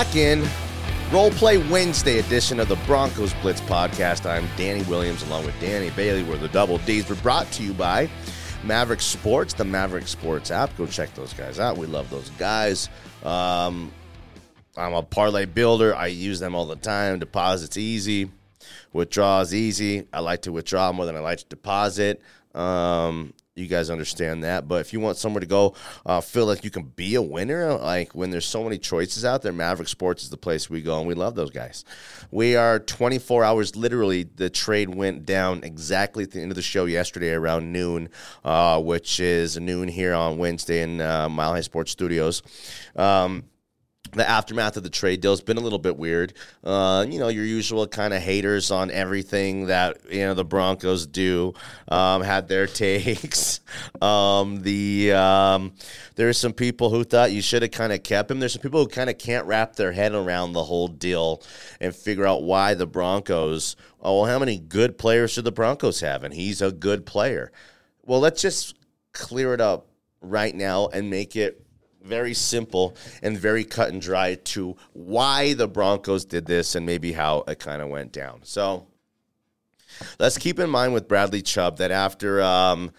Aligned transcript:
back 0.00 0.16
in 0.16 0.42
Role 1.12 1.30
Play 1.32 1.58
Wednesday 1.58 2.20
edition 2.20 2.58
of 2.58 2.68
the 2.68 2.76
Broncos 2.86 3.34
Blitz 3.42 3.60
podcast. 3.60 4.24
I'm 4.24 4.48
Danny 4.56 4.82
Williams 4.84 5.22
along 5.24 5.44
with 5.44 5.60
Danny 5.60 5.90
Bailey. 5.90 6.22
We're 6.22 6.38
the 6.38 6.48
Double 6.48 6.78
Ds. 6.78 7.06
We're 7.06 7.16
brought 7.16 7.52
to 7.52 7.62
you 7.62 7.74
by 7.74 8.08
Maverick 8.64 9.02
Sports, 9.02 9.52
the 9.52 9.66
Maverick 9.66 10.08
Sports 10.08 10.50
app. 10.50 10.74
Go 10.78 10.86
check 10.86 11.14
those 11.14 11.34
guys 11.34 11.60
out. 11.60 11.76
We 11.76 11.86
love 11.86 12.08
those 12.08 12.30
guys. 12.38 12.88
Um, 13.22 13.92
I'm 14.74 14.94
a 14.94 15.02
parlay 15.02 15.44
builder. 15.44 15.94
I 15.94 16.06
use 16.06 16.40
them 16.40 16.54
all 16.54 16.64
the 16.64 16.76
time. 16.76 17.18
Deposits 17.18 17.76
easy, 17.76 18.30
withdrawals 18.94 19.52
easy. 19.52 20.06
I 20.14 20.20
like 20.20 20.40
to 20.42 20.52
withdraw 20.52 20.92
more 20.92 21.04
than 21.04 21.14
I 21.14 21.20
like 21.20 21.40
to 21.40 21.46
deposit. 21.46 22.22
Um, 22.54 23.34
you 23.60 23.68
guys 23.68 23.90
understand 23.90 24.42
that. 24.44 24.66
But 24.66 24.80
if 24.80 24.92
you 24.92 25.00
want 25.00 25.16
somewhere 25.16 25.40
to 25.40 25.46
go, 25.46 25.74
uh, 26.04 26.20
feel 26.20 26.46
like 26.46 26.64
you 26.64 26.70
can 26.70 26.84
be 26.84 27.14
a 27.14 27.22
winner, 27.22 27.74
like 27.74 28.14
when 28.14 28.30
there's 28.30 28.46
so 28.46 28.64
many 28.64 28.78
choices 28.78 29.24
out 29.24 29.42
there, 29.42 29.52
Maverick 29.52 29.88
Sports 29.88 30.22
is 30.22 30.30
the 30.30 30.36
place 30.36 30.68
we 30.68 30.82
go, 30.82 30.98
and 30.98 31.06
we 31.06 31.14
love 31.14 31.34
those 31.34 31.50
guys. 31.50 31.84
We 32.30 32.56
are 32.56 32.78
24 32.78 33.44
hours, 33.44 33.76
literally. 33.76 34.24
The 34.24 34.50
trade 34.50 34.94
went 34.94 35.26
down 35.26 35.62
exactly 35.62 36.24
at 36.24 36.30
the 36.30 36.40
end 36.40 36.50
of 36.50 36.56
the 36.56 36.62
show 36.62 36.86
yesterday 36.86 37.32
around 37.32 37.72
noon, 37.72 38.08
uh, 38.44 38.80
which 38.80 39.20
is 39.20 39.58
noon 39.58 39.88
here 39.88 40.14
on 40.14 40.38
Wednesday 40.38 40.82
in 40.82 41.00
uh, 41.00 41.28
Mile 41.28 41.52
High 41.52 41.60
Sports 41.60 41.90
Studios. 41.90 42.42
Um, 42.96 43.44
the 44.12 44.28
aftermath 44.28 44.76
of 44.76 44.82
the 44.82 44.90
trade 44.90 45.20
deal 45.20 45.32
has 45.32 45.40
been 45.40 45.56
a 45.56 45.60
little 45.60 45.78
bit 45.78 45.96
weird. 45.96 46.32
Uh, 46.64 47.06
you 47.08 47.18
know, 47.18 47.28
your 47.28 47.44
usual 47.44 47.86
kind 47.86 48.12
of 48.12 48.22
haters 48.22 48.70
on 48.70 48.90
everything 48.90 49.66
that 49.66 49.98
you 50.10 50.20
know 50.20 50.34
the 50.34 50.44
Broncos 50.44 51.06
do 51.06 51.54
um, 51.88 52.22
had 52.22 52.48
their 52.48 52.66
takes. 52.66 53.60
um, 54.00 54.62
the 54.62 55.12
um, 55.12 55.72
there's 56.16 56.38
some 56.38 56.52
people 56.52 56.90
who 56.90 57.04
thought 57.04 57.32
you 57.32 57.42
should 57.42 57.62
have 57.62 57.70
kind 57.70 57.92
of 57.92 58.02
kept 58.02 58.30
him. 58.30 58.40
There's 58.40 58.52
some 58.52 58.62
people 58.62 58.80
who 58.80 58.88
kind 58.88 59.10
of 59.10 59.18
can't 59.18 59.46
wrap 59.46 59.76
their 59.76 59.92
head 59.92 60.12
around 60.12 60.52
the 60.52 60.64
whole 60.64 60.88
deal 60.88 61.42
and 61.80 61.94
figure 61.94 62.26
out 62.26 62.42
why 62.42 62.74
the 62.74 62.86
Broncos. 62.86 63.76
Oh, 64.02 64.20
well, 64.20 64.30
how 64.30 64.38
many 64.38 64.58
good 64.58 64.96
players 64.98 65.34
do 65.34 65.42
the 65.42 65.52
Broncos 65.52 66.00
have? 66.00 66.24
And 66.24 66.32
he's 66.32 66.62
a 66.62 66.72
good 66.72 67.04
player. 67.04 67.52
Well, 68.04 68.20
let's 68.20 68.42
just 68.42 68.76
clear 69.12 69.54
it 69.54 69.60
up 69.60 69.86
right 70.20 70.54
now 70.54 70.88
and 70.88 71.10
make 71.10 71.36
it 71.36 71.64
very 72.02 72.34
simple 72.34 72.96
and 73.22 73.38
very 73.38 73.64
cut 73.64 73.90
and 73.90 74.00
dry 74.00 74.34
to 74.34 74.76
why 74.92 75.54
the 75.54 75.68
Broncos 75.68 76.24
did 76.24 76.46
this 76.46 76.74
and 76.74 76.86
maybe 76.86 77.12
how 77.12 77.44
it 77.46 77.58
kind 77.58 77.82
of 77.82 77.88
went 77.88 78.12
down. 78.12 78.40
So 78.42 78.86
let's 80.18 80.38
keep 80.38 80.58
in 80.58 80.70
mind 80.70 80.92
with 80.92 81.08
Bradley 81.08 81.42
Chubb 81.42 81.78
that 81.78 81.90
after 81.90 82.42
um, 82.42 82.92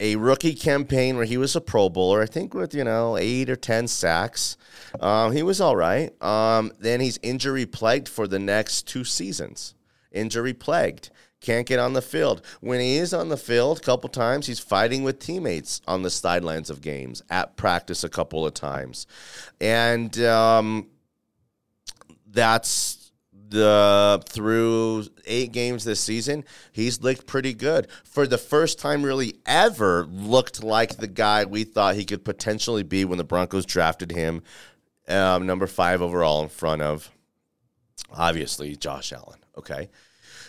a 0.00 0.16
rookie 0.16 0.54
campaign 0.54 1.16
where 1.16 1.24
he 1.24 1.36
was 1.36 1.56
a 1.56 1.60
Pro 1.60 1.88
Bowler, 1.88 2.22
I 2.22 2.26
think 2.26 2.54
with 2.54 2.74
you 2.74 2.84
know 2.84 3.16
eight 3.16 3.50
or 3.50 3.56
ten 3.56 3.88
sacks, 3.88 4.56
um, 5.00 5.32
he 5.32 5.42
was 5.42 5.60
all 5.60 5.76
right. 5.76 6.10
Um, 6.22 6.72
then 6.78 7.00
he's 7.00 7.18
injury 7.22 7.66
plagued 7.66 8.08
for 8.08 8.26
the 8.26 8.38
next 8.38 8.86
two 8.86 9.04
seasons. 9.04 9.74
Injury 10.12 10.54
plagued 10.54 11.10
can't 11.40 11.66
get 11.66 11.78
on 11.78 11.92
the 11.92 12.02
field. 12.02 12.44
When 12.60 12.80
he 12.80 12.96
is 12.96 13.14
on 13.14 13.28
the 13.28 13.36
field, 13.36 13.78
a 13.78 13.82
couple 13.82 14.08
times, 14.08 14.46
he's 14.46 14.58
fighting 14.58 15.04
with 15.04 15.18
teammates 15.18 15.80
on 15.86 16.02
the 16.02 16.10
sidelines 16.10 16.70
of 16.70 16.80
games, 16.80 17.22
at 17.30 17.56
practice 17.56 18.04
a 18.04 18.08
couple 18.08 18.44
of 18.44 18.54
times. 18.54 19.06
And 19.60 20.18
um, 20.20 20.88
that's 22.26 23.12
the 23.50 24.22
through 24.28 25.06
eight 25.26 25.52
games 25.52 25.84
this 25.84 26.00
season, 26.00 26.44
he's 26.72 27.02
looked 27.02 27.26
pretty 27.26 27.54
good. 27.54 27.88
For 28.04 28.26
the 28.26 28.38
first 28.38 28.78
time, 28.78 29.02
really 29.02 29.36
ever, 29.46 30.06
looked 30.06 30.62
like 30.62 30.96
the 30.96 31.06
guy 31.06 31.44
we 31.44 31.64
thought 31.64 31.94
he 31.94 32.04
could 32.04 32.24
potentially 32.24 32.82
be 32.82 33.04
when 33.04 33.18
the 33.18 33.24
Broncos 33.24 33.64
drafted 33.64 34.12
him, 34.12 34.42
um, 35.08 35.46
number 35.46 35.66
five 35.66 36.02
overall, 36.02 36.42
in 36.42 36.48
front 36.48 36.82
of 36.82 37.10
obviously 38.12 38.76
Josh 38.76 39.12
Allen. 39.12 39.38
Okay. 39.56 39.88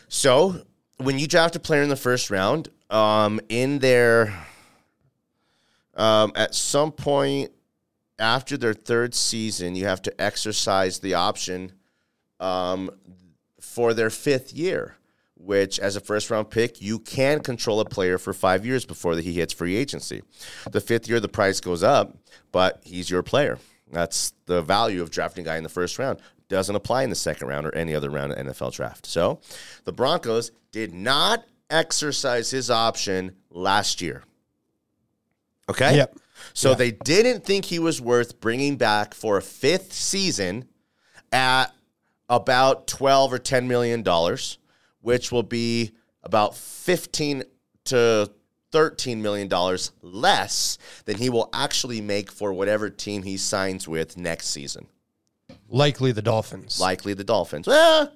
So 0.08 0.66
when 1.00 1.18
you 1.18 1.28
draft 1.28 1.56
a 1.56 1.60
player 1.60 1.82
in 1.82 1.90
the 1.90 1.96
first 1.96 2.30
round, 2.30 2.70
um, 2.90 3.40
in 3.50 3.80
their 3.80 4.46
um, 5.96 6.32
at 6.36 6.56
some 6.56 6.92
point 6.92 7.52
after 8.18 8.58
their 8.58 8.74
third 8.74 9.16
season, 9.16 9.76
you 9.76 9.86
have 9.86 10.02
to 10.04 10.22
exercise 10.22 11.00
the 11.00 11.14
option 11.14 11.72
um, 12.40 12.92
for 13.60 13.94
their 13.94 14.10
fifth 14.10 14.54
year. 14.54 14.96
Which, 15.42 15.80
as 15.80 15.96
a 15.96 16.02
first 16.02 16.30
round 16.30 16.50
pick, 16.50 16.82
you 16.82 17.00
can 17.00 17.40
control 17.40 17.80
a 17.80 17.86
player 17.86 18.18
for 18.18 18.34
five 18.34 18.66
years 18.66 18.86
before 18.86 19.16
he 19.16 19.32
hits 19.32 19.54
free 19.54 19.78
agency. 19.78 20.22
The 20.70 20.82
fifth 20.82 21.08
year, 21.08 21.22
the 21.22 21.30
price 21.30 21.62
goes 21.62 21.82
up, 21.82 22.18
but 22.52 22.82
he's 22.84 23.10
your 23.10 23.24
player. 23.24 23.58
That's 23.90 24.34
the 24.48 24.62
value 24.62 25.02
of 25.02 25.12
drafting 25.12 25.46
a 25.46 25.50
guy 25.50 25.56
in 25.56 25.64
the 25.64 25.70
first 25.70 25.98
round 25.98 26.20
doesn't 26.50 26.76
apply 26.76 27.04
in 27.04 27.10
the 27.10 27.16
second 27.16 27.48
round 27.48 27.66
or 27.66 27.74
any 27.76 27.96
other 27.96 28.10
round 28.10 28.34
of 28.34 28.38
NFL 28.46 28.74
draft. 28.74 29.06
So 29.06 29.40
the 29.86 29.94
Broncos 29.94 30.52
did 30.72 30.94
not 30.94 31.46
exercise 31.70 32.52
his 32.52 32.70
option 32.70 33.36
last 33.50 34.02
year. 34.02 34.24
Okay? 35.70 35.96
Yep. 35.96 36.18
So 36.54 36.70
Yeah. 36.70 36.76
they 36.76 36.92
didn't 36.92 37.46
think 37.46 37.66
he 37.66 37.80
was 37.80 38.02
worth 38.02 38.40
bringing 38.40 38.76
back 38.78 39.14
for 39.14 39.38
a 39.38 39.42
fifth 39.42 39.94
season 39.94 40.68
at 41.32 41.68
about 42.28 42.88
12 42.88 43.34
or 43.34 43.40
10 43.40 43.68
million 43.68 44.02
dollars, 44.04 44.58
which 45.02 45.32
will 45.32 45.44
be 45.44 45.92
about 46.24 46.56
15 46.56 47.44
to 47.86 48.32
13 48.72 49.22
million 49.22 49.48
dollars 49.48 49.92
less 50.02 50.78
than 51.06 51.18
he 51.18 51.30
will 51.30 51.50
actually 51.54 52.02
make 52.02 52.32
for 52.32 52.54
whatever 52.54 52.90
team 52.90 53.24
he 53.24 53.36
signs 53.38 53.88
with 53.88 54.18
next 54.18 54.48
season. 54.48 54.88
Likely 55.70 56.12
the 56.12 56.22
Dolphins. 56.22 56.80
Likely 56.80 57.14
the 57.14 57.24
Dolphins. 57.24 57.68
Well, 57.68 58.12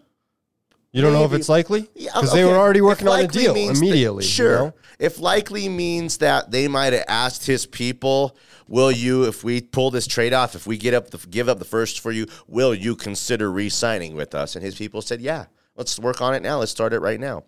you 0.92 1.02
don't 1.02 1.14
know 1.14 1.24
if 1.24 1.32
maybe- 1.32 1.40
it's 1.42 1.50
likely? 1.50 1.90
Yeah, 1.96 2.12
Because 2.14 2.34
they 2.34 2.44
okay. 2.44 2.52
were 2.52 2.58
already 2.60 2.80
If 2.80 2.86
working 2.86 3.08
on 3.08 3.20
a 3.20 3.22
likely 3.24 3.42
deal 3.44 3.54
means 3.54 3.80
that- 3.80 3.86
immediately. 3.86 4.24
you 4.24 4.30
sure. 4.30 4.56
know? 4.58 4.74
If 5.00 5.20
likely 5.20 5.70
means 5.70 6.18
that 6.18 6.52
they 6.52 6.68
might 6.68 6.94
have 6.94 7.06
asked 7.08 7.46
his 7.46 7.66
people, 7.66 8.36
"Will 8.68 8.92
you, 8.92 9.24
if 9.26 9.44
we 9.44 9.60
pull 9.62 9.92
this 9.92 10.06
trade 10.08 10.34
off, 10.34 10.56
if 10.56 10.66
we 10.68 10.78
get 10.78 10.94
up 10.94 11.10
the 11.10 11.18
give 11.30 11.50
up 11.50 11.60
the 11.60 11.66
first 11.66 12.00
for 12.00 12.12
you, 12.12 12.28
will 12.48 12.74
you 12.76 12.96
consider 12.96 13.52
re-signing 13.52 14.16
with 14.16 14.34
us?" 14.36 14.56
And 14.56 14.64
his 14.64 14.76
people 14.76 15.02
said, 15.02 15.20
"Yeah, 15.20 15.46
let's 15.76 15.98
work 16.00 16.22
on 16.22 16.36
it 16.36 16.42
now. 16.44 16.60
Let's 16.60 16.72
start 16.72 16.94
it 16.94 17.00
right 17.00 17.20
now." 17.20 17.44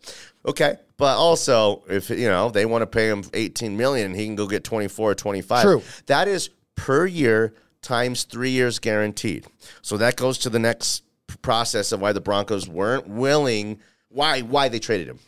Okay, 0.45 0.77
but 0.97 1.17
also 1.17 1.83
if 1.87 2.09
you 2.09 2.27
know 2.27 2.49
they 2.49 2.65
want 2.65 2.81
to 2.81 2.87
pay 2.87 3.07
him 3.07 3.23
eighteen 3.33 3.77
million, 3.77 4.07
and 4.07 4.15
he 4.15 4.25
can 4.25 4.35
go 4.35 4.47
get 4.47 4.63
twenty 4.63 4.87
four 4.87 5.11
or 5.11 5.15
twenty 5.15 5.41
five. 5.41 5.63
True. 5.63 5.83
That 6.07 6.27
is 6.27 6.49
per 6.75 7.05
year 7.05 7.53
times 7.85 8.23
three 8.23 8.49
years 8.49 8.79
guaranteed. 8.79 9.45
So 9.81 9.97
that 9.97 10.15
goes 10.15 10.37
to 10.39 10.49
the 10.49 10.59
next 10.59 11.03
process 11.41 11.91
of 11.91 12.01
why 12.01 12.11
the 12.11 12.21
Broncos 12.21 12.67
weren't 12.67 13.07
willing, 13.07 13.79
why 14.09 14.41
why 14.41 14.67
they 14.69 14.79
traded 14.79 15.07
him. 15.07 15.19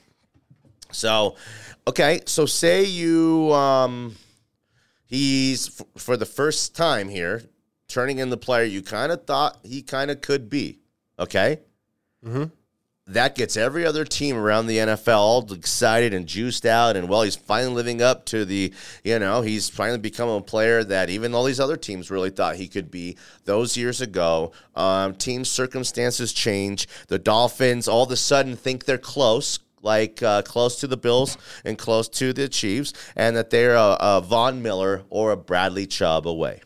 So, 0.92 1.36
okay, 1.88 2.22
so 2.26 2.46
say 2.46 2.84
you 2.84 3.54
um, 3.54 4.16
he's 5.06 5.80
f- 5.80 5.88
for 5.98 6.18
the 6.18 6.26
first 6.26 6.76
time 6.76 7.10
here 7.10 7.44
turning 7.88 8.20
in 8.20 8.30
the 8.30 8.38
player 8.38 8.64
you 8.64 8.82
kind 8.82 9.12
of 9.12 9.26
thought 9.26 9.60
he 9.64 9.82
kind 9.82 10.12
of 10.12 10.22
could 10.22 10.50
be. 10.50 10.80
Okay, 11.20 11.60
that 13.08 13.36
gets 13.36 13.56
every 13.56 13.86
other 13.86 14.04
team 14.04 14.36
around 14.36 14.68
the 14.68 14.78
NFL 14.78 15.18
all 15.18 15.54
excited 15.54 16.14
and 16.14 16.28
juiced 16.28 16.66
out. 16.66 16.98
And 16.98 17.08
well, 17.08 17.22
he's 17.22 17.36
finally 17.36 17.74
living 17.74 18.02
up 18.02 18.26
to 18.26 18.44
the, 18.44 18.74
you 19.04 19.18
know, 19.18 19.42
he's 19.42 19.70
finally 19.70 20.00
become 20.00 20.28
a 20.28 20.42
player 20.42 20.84
that 20.84 21.10
even 21.10 21.34
all 21.34 21.46
these 21.46 21.60
other 21.60 21.78
teams 21.78 22.12
really 22.12 22.30
thought 22.30 22.58
he 22.58 22.68
could 22.68 22.92
be 22.92 23.18
those 23.46 23.78
years 23.78 24.02
ago. 24.02 24.52
Um, 24.76 25.16
team 25.16 25.46
circumstances 25.46 26.34
change. 26.34 26.88
The 27.08 27.20
Dolphins 27.20 27.88
all 27.88 28.04
of 28.04 28.12
a 28.12 28.18
sudden 28.18 28.56
think 28.56 28.86
they're 28.86 28.98
close. 28.98 29.60
Like 29.84 30.22
uh, 30.24 30.42
close 30.42 30.80
to 30.80 30.88
the 30.88 30.98
Bills 30.98 31.38
and 31.64 31.78
close 31.78 32.10
to 32.10 32.34
the 32.34 32.50
Chiefs, 32.50 32.94
and 33.16 33.38
that 33.38 33.52
they're 33.52 33.76
a, 33.76 33.96
a 34.00 34.22
Von 34.22 34.62
Miller 34.64 35.04
or 35.10 35.32
a 35.32 35.38
Bradley 35.38 35.86
Chubb 35.86 36.28
away. 36.28 36.62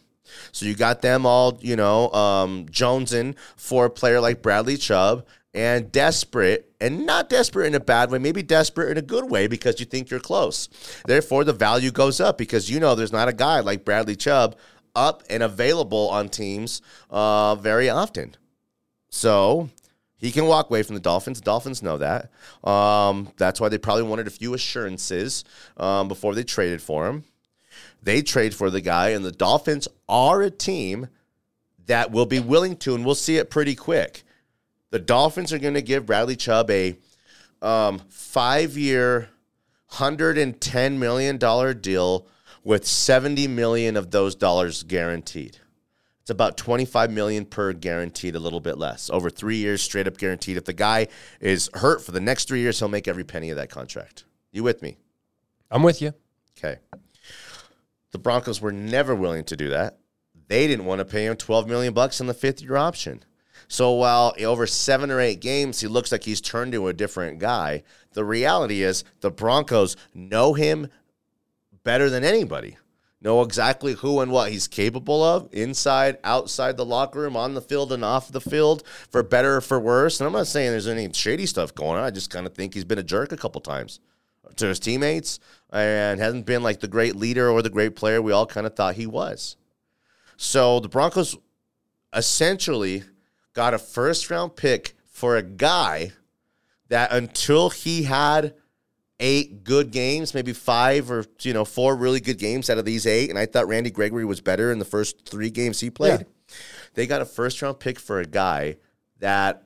So 0.54 0.66
you 0.66 0.76
got 0.76 1.02
them 1.02 1.26
all, 1.26 1.60
you 1.62 1.76
know, 1.76 2.10
um, 2.14 2.66
jonesing 2.68 3.36
for 3.58 3.86
a 3.86 3.90
player 3.90 4.22
like 4.22 4.42
Bradley 4.42 4.78
Chubb 4.78 5.26
and 5.54 5.92
desperate, 5.92 6.72
and 6.80 7.06
not 7.06 7.30
desperate 7.30 7.68
in 7.68 7.76
a 7.76 7.80
bad 7.80 8.10
way, 8.10 8.20
maybe 8.20 8.42
desperate 8.42 8.92
in 8.92 8.98
a 8.98 9.02
good 9.02 9.30
way 9.30 9.48
because 9.48 9.80
you 9.80 9.86
think 9.86 10.10
you're 10.10 10.20
close. 10.20 10.70
Therefore, 11.06 11.44
the 11.44 11.54
value 11.54 11.92
goes 11.92 12.22
up 12.22 12.38
because 12.38 12.70
you 12.70 12.80
know 12.80 12.96
there's 12.96 13.12
not 13.12 13.28
a 13.28 13.34
guy 13.34 13.60
like 13.60 13.84
Bradley 13.84 14.16
Chubb 14.16 14.56
up 14.96 15.24
and 15.30 15.44
available 15.44 16.10
on 16.10 16.30
teams 16.30 16.82
uh, 17.10 17.56
very 17.56 17.90
often. 17.90 18.36
So 19.10 19.70
he 20.18 20.32
can 20.32 20.46
walk 20.46 20.70
away 20.70 20.84
from 20.84 20.96
the 20.96 21.02
Dolphins. 21.02 21.42
Dolphins 21.42 21.84
know 21.84 21.98
that. 21.98 22.32
Um, 22.64 23.30
that's 23.38 23.60
why 23.60 23.70
they 23.70 23.78
probably 23.78 24.04
wanted 24.04 24.28
a 24.28 24.32
few 24.32 24.54
assurances 24.54 25.44
um, 25.78 26.08
before 26.08 26.36
they 26.36 26.44
traded 26.44 26.82
for 26.82 27.08
him. 27.08 27.24
They 28.04 28.22
trade 28.22 28.56
for 28.56 28.70
the 28.70 28.82
guy, 28.82 29.10
and 29.10 29.24
the 29.24 29.32
Dolphins 29.32 29.88
are 30.08 30.42
a 30.42 30.50
team 30.50 31.08
that 31.88 32.12
will 32.12 32.26
be 32.26 32.40
willing 32.40 32.78
to, 32.78 32.96
and 32.96 33.06
we'll 33.06 33.16
see 33.16 33.38
it 33.38 33.50
pretty 33.50 33.76
quick. 33.76 34.24
The 34.92 35.00
Dolphins 35.00 35.52
are 35.52 35.60
going 35.60 35.74
to 35.74 35.82
give 35.82 36.06
Bradley 36.06 36.36
Chubb 36.36 36.70
a 36.70 36.98
um, 37.62 38.00
five-year, 38.10 39.30
hundred 39.88 40.38
and 40.38 40.60
ten 40.60 41.00
million 41.00 41.38
dollar 41.38 41.74
deal 41.74 42.28
with 42.64 42.86
seventy 42.86 43.48
million 43.48 43.98
of 43.98 44.12
those 44.12 44.36
dollars 44.36 44.84
guaranteed. 44.84 45.58
It's 46.22 46.30
about 46.30 46.56
25 46.56 47.10
million 47.10 47.46
per 47.46 47.74
guaranteed, 47.74 48.36
a 48.36 48.40
little 48.40 48.60
bit 48.60 48.78
less. 48.78 49.10
Over 49.10 49.32
three 49.32 49.58
years, 49.58 49.82
straight 49.82 50.08
up 50.08 50.18
guaranteed. 50.18 50.56
If 50.56 50.66
the 50.66 50.74
guy 50.74 51.08
is 51.40 51.68
hurt 51.74 52.04
for 52.04 52.12
the 52.12 52.20
next 52.20 52.48
three 52.48 52.60
years, 52.60 52.78
he'll 52.78 52.90
make 52.90 53.08
every 53.08 53.24
penny 53.24 53.50
of 53.50 53.56
that 53.56 53.72
contract. 53.72 54.26
You 54.52 54.62
with 54.62 54.84
me? 54.84 54.98
I'm 55.72 55.82
with 55.82 56.00
you. 56.00 56.14
Okay. 56.58 56.78
The 58.12 58.20
Broncos 58.20 58.62
were 58.62 58.72
never 58.72 59.16
willing 59.16 59.46
to 59.46 59.58
do 59.58 59.70
that. 59.70 59.98
They 60.48 60.68
didn't 60.68 60.86
want 60.86 61.00
to 61.00 61.06
pay 61.06 61.26
him 61.26 61.38
12 61.38 61.68
million 61.68 61.94
bucks 61.94 62.22
on 62.22 62.28
the 62.28 62.34
fifth 62.36 62.62
year 62.62 62.76
option. 62.76 63.24
So 63.72 63.92
while 63.92 64.36
over 64.44 64.68
seven 64.68 65.12
or 65.12 65.22
eight 65.22 65.40
games, 65.40 65.80
he 65.80 65.88
looks 65.88 66.12
like 66.12 66.26
he's 66.26 66.42
turned 66.42 66.74
into 66.74 66.90
a 66.90 66.94
different 66.94 67.40
guy, 67.40 67.84
the 68.12 68.26
reality 68.26 68.84
is 68.84 69.06
the 69.22 69.32
Broncos 69.32 69.96
know 70.14 70.54
him 70.54 70.90
better 71.86 72.10
than 72.10 72.26
anybody. 72.26 72.76
Know 73.22 73.42
exactly 73.44 73.94
who 73.94 74.20
and 74.20 74.30
what 74.30 74.52
he's 74.52 74.68
capable 74.68 75.24
of 75.24 75.48
inside, 75.54 76.18
outside 76.26 76.76
the 76.76 76.84
locker 76.84 77.22
room, 77.22 77.38
on 77.38 77.54
the 77.54 77.62
field, 77.62 77.94
and 77.94 78.04
off 78.04 78.30
the 78.30 78.42
field, 78.42 78.84
for 79.10 79.24
better 79.24 79.56
or 79.56 79.62
for 79.62 79.80
worse. 79.80 80.20
And 80.20 80.28
I'm 80.28 80.34
not 80.34 80.48
saying 80.48 80.72
there's 80.72 80.86
any 80.86 81.10
shady 81.14 81.46
stuff 81.46 81.74
going 81.74 81.98
on. 81.98 82.04
I 82.04 82.12
just 82.12 82.30
kind 82.30 82.46
of 82.46 82.54
think 82.54 82.74
he's 82.74 82.84
been 82.84 83.00
a 83.00 83.04
jerk 83.04 83.32
a 83.32 83.38
couple 83.38 83.62
times 83.62 84.02
to 84.58 84.68
his 84.68 84.82
teammates 84.82 85.40
and 85.72 86.20
hasn't 86.20 86.46
been 86.46 86.62
like 86.62 86.82
the 86.82 86.90
great 86.90 87.16
leader 87.16 87.50
or 87.50 87.62
the 87.62 87.70
great 87.70 87.96
player 87.96 88.22
we 88.22 88.34
all 88.34 88.46
kind 88.46 88.68
of 88.68 88.76
thought 88.76 88.96
he 88.96 89.08
was. 89.08 89.56
So 90.36 90.82
the 90.82 90.90
Broncos 90.90 91.38
essentially 92.14 93.04
got 93.54 93.74
a 93.74 93.80
first 93.80 94.30
round 94.30 94.56
pick 94.56 94.94
for 95.06 95.38
a 95.38 95.44
guy 95.44 96.12
that 96.90 97.12
until 97.12 97.70
he 97.70 98.04
had 98.04 98.54
eight 99.20 99.64
good 99.64 99.92
games, 99.92 100.34
maybe 100.34 100.52
five 100.52 101.10
or 101.10 101.26
you 101.42 101.54
know 101.54 101.64
four 101.64 101.96
really 101.96 102.20
good 102.20 102.38
games 102.38 102.70
out 102.70 102.78
of 102.78 102.86
these 102.86 103.06
eight, 103.06 103.30
and 103.30 103.40
I 103.40 103.46
thought 103.46 103.68
Randy 103.68 103.92
Gregory 103.92 104.26
was 104.26 104.42
better 104.42 104.72
in 104.72 104.80
the 104.80 104.86
first 104.86 105.26
three 105.30 105.50
games 105.50 105.80
he 105.80 105.90
played. 105.90 106.22
Yeah. 106.22 106.56
They 106.94 107.08
got 107.08 107.22
a 107.22 107.26
first 107.26 107.62
round 107.62 107.80
pick 107.80 108.00
for 108.00 108.20
a 108.20 108.26
guy 108.26 108.78
that 109.20 109.64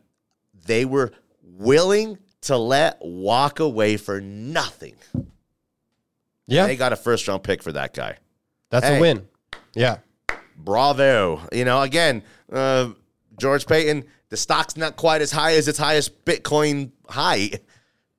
they 0.66 0.86
were 0.86 1.12
willing 1.42 2.20
to 2.42 2.58
let 2.58 3.00
walk 3.02 3.60
away 3.60 3.98
for 3.98 4.22
nothing. 4.22 4.96
Yeah, 6.48 6.68
they 6.68 6.76
got 6.76 6.94
a 6.94 6.96
first 6.96 7.28
round 7.28 7.44
pick 7.44 7.64
for 7.64 7.72
that 7.72 7.94
guy. 7.94 8.18
That's 8.70 8.86
hey, 8.86 8.98
a 8.98 9.02
win. 9.02 9.28
Yeah, 9.74 9.98
bravo. 10.58 11.42
You 11.52 11.66
know, 11.66 11.82
again, 11.82 12.22
uh, 12.52 12.90
George 13.38 13.66
Paton, 13.66 14.06
the 14.30 14.38
stock's 14.38 14.78
not 14.78 14.96
quite 14.96 15.22
as 15.22 15.32
high 15.32 15.56
as 15.56 15.68
its 15.68 15.78
highest 15.78 16.26
Bitcoin 16.26 16.92
high 17.10 17.52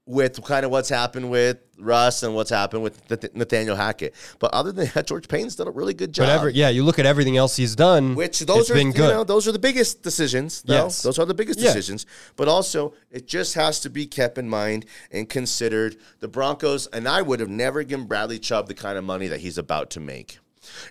with 0.06 0.42
kind 0.44 0.64
of 0.64 0.70
what's 0.70 0.88
happened 0.88 1.28
with 1.30 1.58
Russ 1.78 2.22
and 2.22 2.34
what's 2.34 2.50
happened 2.50 2.82
with 2.82 3.34
Nathaniel 3.34 3.74
Hackett. 3.74 4.14
But 4.38 4.54
other 4.54 4.70
than 4.70 4.88
that, 4.94 5.06
George 5.06 5.26
Paton's 5.26 5.56
done 5.56 5.66
a 5.66 5.72
really 5.72 5.94
good 5.94 6.12
job. 6.12 6.28
Whatever, 6.28 6.48
yeah, 6.48 6.68
you 6.68 6.84
look 6.84 6.98
at 6.98 7.06
everything 7.06 7.36
else 7.36 7.56
he's 7.56 7.74
done, 7.74 8.14
which 8.14 8.40
those 8.40 8.70
are 8.70 8.74
been 8.74 8.92
good. 8.92 9.08
You 9.08 9.14
know, 9.16 9.24
those 9.24 9.48
are 9.48 9.52
the 9.52 9.58
biggest 9.58 10.02
decisions. 10.02 10.62
Though. 10.62 10.74
Yes, 10.74 11.02
those 11.02 11.18
are 11.18 11.24
the 11.24 11.34
biggest 11.34 11.58
yeah. 11.58 11.66
decisions. 11.66 12.06
But 12.36 12.48
also, 12.48 12.94
it 13.10 13.26
just 13.26 13.54
has 13.54 13.80
to 13.80 13.90
be 13.90 14.06
kept 14.06 14.38
in 14.38 14.48
mind 14.48 14.86
and 15.10 15.28
considered. 15.28 15.96
The 16.20 16.28
Broncos 16.28 16.86
and 16.88 17.08
I 17.08 17.22
would 17.22 17.40
have 17.40 17.48
never 17.48 17.82
given 17.82 18.06
Bradley 18.06 18.38
Chubb 18.38 18.68
the 18.68 18.74
kind 18.74 18.96
of 18.96 19.04
money 19.04 19.26
that 19.28 19.40
he's 19.40 19.58
about 19.58 19.90
to 19.90 20.00
make. 20.00 20.38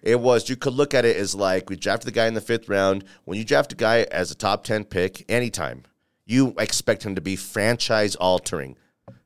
It 0.01 0.19
was 0.19 0.49
you 0.49 0.55
could 0.55 0.73
look 0.73 0.93
at 0.93 1.05
it 1.05 1.17
as 1.17 1.35
like 1.35 1.69
we 1.69 1.75
drafted 1.75 2.07
the 2.07 2.11
guy 2.11 2.27
in 2.27 2.33
the 2.33 2.41
fifth 2.41 2.69
round. 2.69 3.03
When 3.23 3.37
you 3.37 3.43
draft 3.43 3.73
a 3.73 3.75
guy 3.75 4.03
as 4.11 4.31
a 4.31 4.35
top 4.35 4.63
ten 4.63 4.85
pick, 4.85 5.25
anytime 5.29 5.83
you 6.25 6.53
expect 6.57 7.05
him 7.05 7.15
to 7.15 7.21
be 7.21 7.35
franchise 7.35 8.15
altering 8.15 8.75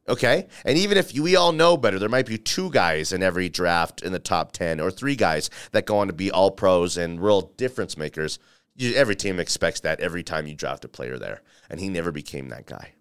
Okay. 0.09 0.47
And 0.65 0.77
even 0.77 0.97
if 0.97 1.13
we 1.13 1.35
all 1.35 1.51
know 1.51 1.77
better, 1.77 1.99
there 1.99 2.09
might 2.09 2.25
be 2.25 2.39
two 2.39 2.71
guys 2.71 3.13
in 3.13 3.21
every 3.21 3.47
draft 3.47 4.01
in 4.01 4.11
the 4.11 4.19
top 4.19 4.51
10 4.51 4.79
or 4.79 4.89
three 4.89 5.15
guys 5.15 5.51
that 5.71 5.85
go 5.85 5.99
on 5.99 6.07
to 6.07 6.13
be 6.13 6.31
all 6.31 6.49
pros 6.49 6.97
and 6.97 7.21
real 7.21 7.41
difference 7.57 7.95
makers. 7.95 8.39
You, 8.75 8.95
every 8.95 9.15
team 9.15 9.39
expects 9.39 9.81
that 9.81 9.99
every 9.99 10.23
time 10.23 10.47
you 10.47 10.55
draft 10.55 10.83
a 10.83 10.87
player 10.87 11.19
there. 11.19 11.43
And 11.69 11.79
he 11.79 11.89
never 11.89 12.11
became 12.11 12.49
that 12.49 12.65
guy. 12.65 12.93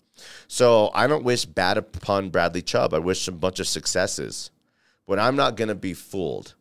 So 0.49 0.91
I 0.93 1.07
don't 1.07 1.25
wish 1.25 1.47
bad 1.47 1.79
upon 1.79 2.29
Bradley 2.29 2.61
Chubb. 2.61 2.93
I 2.93 2.99
wish 2.99 3.27
him 3.27 3.35
a 3.35 3.39
bunch 3.39 3.59
of 3.59 3.69
successes. 3.69 4.51
But 5.07 5.19
I'm 5.19 5.37
not 5.37 5.57
going 5.57 5.69
to 5.69 5.75
be 5.75 5.95
fooled. 5.95 6.55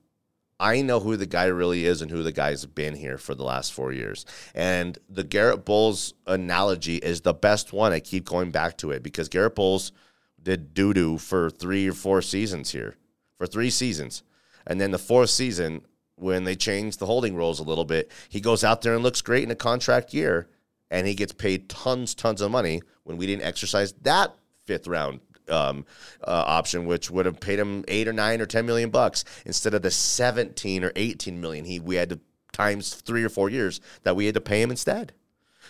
I 0.60 0.82
know 0.82 1.00
who 1.00 1.18
the 1.18 1.26
guy 1.26 1.46
really 1.46 1.86
is 1.86 2.02
and 2.02 2.10
who 2.10 2.24
the 2.24 2.32
guy's 2.32 2.66
been 2.66 2.96
here 2.96 3.18
for 3.18 3.36
the 3.36 3.44
last 3.44 3.74
four 3.74 3.92
years. 3.92 4.26
And 4.56 4.98
the 5.08 5.24
Garrett 5.24 5.66
Bolles 5.66 6.14
analogy 6.26 6.98
is 6.98 7.22
the 7.22 7.34
best 7.34 7.74
one. 7.74 7.92
I 7.92 8.00
keep 8.00 8.26
going 8.26 8.52
back 8.52 8.78
to 8.78 8.92
it 8.92 9.04
because 9.04 9.30
Garrett 9.30 9.56
Bolles– 9.56 9.92
did 10.48 10.74
doo 10.74 10.94
doo 10.94 11.18
for 11.18 11.50
three 11.50 11.90
or 11.90 11.94
four 11.94 12.22
seasons 12.22 12.72
here, 12.72 12.96
for 13.38 13.46
three 13.46 13.70
seasons. 13.70 14.24
And 14.66 14.80
then 14.80 14.92
the 14.92 14.98
fourth 14.98 15.30
season, 15.30 15.82
when 16.16 16.46
they 16.46 16.56
changed 16.56 17.00
the 17.00 17.06
holding 17.06 17.36
rules 17.36 17.60
a 17.60 17.64
little 17.64 17.84
bit, 17.84 18.10
he 18.30 18.40
goes 18.40 18.64
out 18.64 18.82
there 18.82 18.94
and 18.94 19.04
looks 19.04 19.22
great 19.22 19.44
in 19.44 19.52
a 19.52 19.56
contract 19.56 20.14
year, 20.14 20.48
and 20.90 21.06
he 21.06 21.16
gets 21.16 21.34
paid 21.34 21.68
tons, 21.68 22.16
tons 22.16 22.40
of 22.40 22.50
money 22.50 22.82
when 23.04 23.18
we 23.18 23.28
didn't 23.28 23.44
exercise 23.44 23.92
that 24.04 24.36
fifth 24.66 24.88
round 24.88 25.20
um, 25.50 25.86
uh, 26.24 26.44
option, 26.46 26.86
which 26.86 27.10
would 27.12 27.26
have 27.26 27.40
paid 27.40 27.60
him 27.60 27.84
eight 27.88 28.08
or 28.08 28.14
nine 28.14 28.42
or 28.42 28.46
ten 28.46 28.66
million 28.66 28.90
bucks 28.90 29.24
instead 29.46 29.74
of 29.74 29.82
the 29.82 29.92
seventeen 29.92 30.84
or 30.84 30.92
eighteen 30.96 31.40
million 31.42 31.66
he 31.66 31.80
we 31.80 31.96
had 31.96 32.10
to 32.10 32.20
times 32.52 32.94
three 32.94 33.24
or 33.24 33.30
four 33.30 33.50
years 33.50 33.80
that 34.04 34.16
we 34.16 34.26
had 34.26 34.36
to 34.36 34.42
pay 34.42 34.62
him 34.62 34.72
instead. 34.72 35.14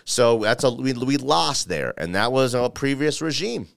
So 0.06 0.40
that's 0.40 0.64
a 0.64 0.72
we, 0.72 0.94
we 0.94 1.18
lost 1.18 1.68
there, 1.68 1.94
and 1.98 2.16
that 2.16 2.32
was 2.32 2.54
a 2.54 2.70
previous 2.70 3.22
regime. 3.22 3.68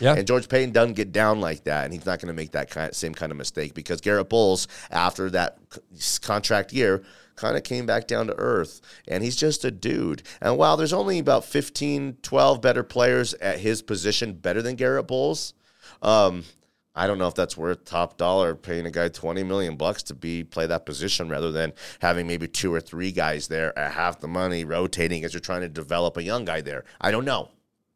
Yeah. 0.00 0.14
And 0.14 0.26
George 0.26 0.48
Paton 0.48 0.72
doesn't 0.72 0.94
get 0.94 1.12
down 1.12 1.40
like 1.40 1.64
that, 1.64 1.84
and 1.84 1.92
he's 1.92 2.06
not 2.06 2.18
going 2.18 2.28
to 2.28 2.34
make 2.34 2.52
that 2.52 2.70
kind 2.70 2.94
same 2.94 3.14
kind 3.14 3.30
of 3.30 3.38
mistake 3.38 3.74
because 3.74 4.00
Garrett 4.00 4.28
Bolles, 4.28 4.68
after 4.90 5.28
that 5.30 5.58
contract 6.22 6.72
year, 6.72 7.02
kind 7.36 7.56
of 7.56 7.64
came 7.64 7.86
back 7.86 8.06
down 8.06 8.26
to 8.26 8.38
earth. 8.38 8.80
And 9.08 9.22
he's 9.22 9.36
just 9.36 9.64
a 9.64 9.70
dude. 9.70 10.22
And 10.40 10.56
while 10.56 10.76
there's 10.76 10.92
only 10.92 11.18
about 11.18 11.44
15, 11.44 12.18
12 12.22 12.60
better 12.60 12.82
players 12.82 13.34
at 13.34 13.60
his 13.60 13.82
position 13.82 14.34
better 14.34 14.62
than 14.62 14.76
Garrett 14.76 15.06
Bolles, 15.06 15.54
um, 16.02 16.44
I 16.94 17.06
don't 17.06 17.18
know 17.18 17.26
if 17.26 17.34
that's 17.34 17.56
worth 17.56 17.84
top 17.84 18.18
dollar 18.18 18.54
paying 18.54 18.84
a 18.84 18.90
guy 18.90 19.08
20 19.08 19.42
million 19.44 19.76
bucks 19.76 20.02
to 20.04 20.14
be 20.14 20.44
play 20.44 20.66
that 20.66 20.84
position 20.84 21.28
rather 21.28 21.50
than 21.50 21.72
having 22.00 22.26
maybe 22.26 22.46
two 22.46 22.72
or 22.72 22.80
three 22.80 23.12
guys 23.12 23.48
there 23.48 23.76
at 23.78 23.92
half 23.92 24.20
the 24.20 24.28
money 24.28 24.64
rotating 24.64 25.24
as 25.24 25.32
you're 25.32 25.40
trying 25.40 25.62
to 25.62 25.68
develop 25.68 26.16
a 26.16 26.22
young 26.22 26.44
guy 26.44 26.60
there. 26.60 26.84
I 27.00 27.10
don't 27.10 27.24
know. 27.24 27.48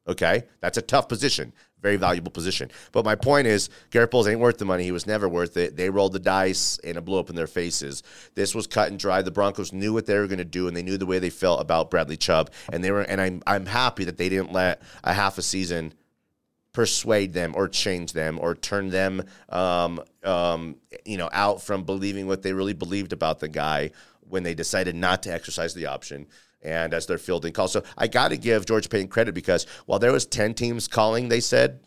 Okay? 0.09 0.45
That's 0.61 0.79
a 0.79 0.83
tough 0.83 1.09
position 1.09 1.53
very 1.87 1.97
valuable 1.97 2.33
position. 2.33 2.69
But 2.91 3.05
my 3.05 3.15
point 3.15 3.47
is, 3.47 3.71
Garrett 3.91 4.11
Bolles 4.11 4.27
ain't 4.27 4.41
worth 4.41 4.59
the 4.59 4.65
money. 4.65 4.83
He 4.83 4.91
was 4.91 5.07
never 5.07 5.29
worth 5.29 5.57
it. 5.57 5.77
They 5.77 5.89
rolled 5.89 6.15
the 6.15 6.19
dice 6.19 6.81
and 6.83 6.97
it 6.99 7.05
blew 7.05 7.21
up 7.21 7.31
in 7.31 7.37
their 7.37 7.47
faces. 7.47 8.03
This 8.35 8.57
was 8.57 8.67
cut 8.67 8.91
and 8.91 8.99
dry. 8.99 9.23
The 9.23 9.31
Broncos 9.31 9.73
knew 9.73 9.93
what 9.93 10.07
they 10.07 10.19
were 10.19 10.27
going 10.27 10.39
to 10.39 10.45
do, 10.45 10.67
and 10.67 10.77
they 10.77 10.83
knew 10.83 10.99
the 10.99 11.07
way 11.07 11.21
they 11.21 11.31
felt 11.31 11.61
about 11.61 11.91
Bradley 11.91 12.17
Chubb. 12.17 12.51
And 12.73 12.83
they 12.83 12.91
were, 12.91 13.03
and 13.03 13.21
I'm 13.21 13.41
I'm 13.47 13.67
happy 13.67 14.03
that 14.05 14.17
they 14.17 14.29
didn't 14.29 14.53
let 14.53 14.83
a 15.05 15.13
half 15.13 15.39
a 15.39 15.43
season 15.43 15.95
persuade 16.73 17.33
them 17.33 17.55
or 17.57 17.69
change 17.69 18.13
them 18.13 18.39
or 18.41 18.55
turn 18.55 18.91
them, 18.91 19.23
um, 19.49 20.03
um, 20.25 20.77
you 21.05 21.17
know, 21.17 21.31
out 21.33 21.63
from 21.63 21.85
believing 21.85 22.27
what 22.27 22.43
they 22.43 22.53
really 22.53 22.75
believed 22.75 23.13
about 23.13 23.39
the 23.39 23.49
guy 23.49 23.91
when 24.29 24.43
they 24.43 24.55
decided 24.55 24.95
not 24.95 25.23
to 25.23 25.33
exercise 25.33 25.73
the 25.73 25.87
option 25.87 26.27
and 26.67 26.93
as 26.93 27.07
they're 27.07 27.17
fielding 27.19 27.53
calls. 27.53 27.73
So 27.73 27.83
I 27.97 28.09
got 28.09 28.29
to 28.29 28.37
give 28.37 28.67
George 28.67 28.91
Paton 28.91 29.09
credit 29.09 29.35
because 29.35 29.67
while 29.87 29.99
there 29.99 30.13
was 30.13 30.27
10 30.27 30.55
teams 30.55 30.89
calling, 30.89 31.29
they 31.29 31.41
said, 31.41 31.81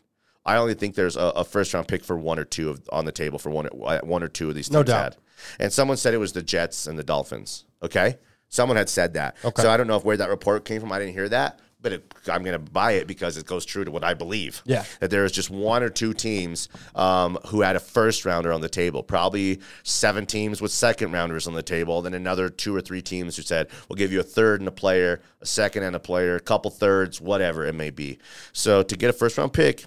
I 0.45 0.55
only 0.55 0.73
think 0.73 0.95
there's 0.95 1.17
a, 1.17 1.33
a 1.35 1.43
first 1.43 1.73
round 1.73 1.87
pick 1.87 2.03
for 2.03 2.17
one 2.17 2.39
or 2.39 2.45
two 2.45 2.69
of, 2.69 2.81
on 2.91 3.05
the 3.05 3.11
table 3.11 3.37
for 3.37 3.49
one, 3.49 3.67
uh, 3.67 3.99
one 4.01 4.23
or 4.23 4.29
two 4.29 4.49
of 4.49 4.55
these 4.55 4.67
teams 4.67 4.73
no 4.73 4.83
doubt. 4.83 5.13
had. 5.13 5.17
And 5.59 5.73
someone 5.73 5.97
said 5.97 6.13
it 6.13 6.17
was 6.17 6.33
the 6.33 6.41
Jets 6.41 6.87
and 6.87 6.97
the 6.97 7.03
Dolphins. 7.03 7.65
Okay. 7.83 8.17
Someone 8.47 8.77
had 8.77 8.89
said 8.89 9.13
that. 9.13 9.35
Okay. 9.45 9.61
So 9.61 9.69
I 9.69 9.77
don't 9.77 9.87
know 9.87 9.97
if 9.97 10.03
where 10.03 10.17
that 10.17 10.29
report 10.29 10.65
came 10.65 10.81
from. 10.81 10.91
I 10.91 10.99
didn't 10.99 11.13
hear 11.13 11.29
that 11.29 11.59
but 11.81 11.93
it, 11.93 12.13
I'm 12.31 12.43
going 12.43 12.53
to 12.53 12.71
buy 12.71 12.93
it 12.93 13.07
because 13.07 13.37
it 13.37 13.45
goes 13.45 13.65
true 13.65 13.85
to 13.85 13.91
what 13.91 14.03
I 14.03 14.13
believe. 14.13 14.61
Yeah. 14.65 14.83
That 14.99 15.11
there 15.11 15.25
is 15.25 15.31
just 15.31 15.49
one 15.49 15.83
or 15.83 15.89
two 15.89 16.13
teams 16.13 16.69
um, 16.95 17.37
who 17.47 17.61
had 17.61 17.75
a 17.75 17.79
first 17.79 18.25
rounder 18.25 18.51
on 18.51 18.61
the 18.61 18.69
table, 18.69 19.03
probably 19.03 19.59
seven 19.83 20.25
teams 20.25 20.61
with 20.61 20.71
second 20.71 21.11
rounders 21.11 21.47
on 21.47 21.53
the 21.53 21.63
table, 21.63 22.01
then 22.01 22.13
another 22.13 22.49
two 22.49 22.75
or 22.75 22.81
three 22.81 23.01
teams 23.01 23.35
who 23.35 23.43
said, 23.43 23.67
we'll 23.87 23.97
give 23.97 24.11
you 24.11 24.19
a 24.19 24.23
third 24.23 24.61
and 24.61 24.67
a 24.67 24.71
player, 24.71 25.21
a 25.41 25.45
second 25.45 25.83
and 25.83 25.95
a 25.95 25.99
player, 25.99 26.35
a 26.35 26.41
couple 26.41 26.69
thirds, 26.71 27.21
whatever 27.21 27.65
it 27.65 27.73
may 27.73 27.89
be. 27.89 28.19
So 28.51 28.83
to 28.83 28.97
get 28.97 29.09
a 29.09 29.13
first 29.13 29.37
round 29.37 29.53
pick, 29.53 29.85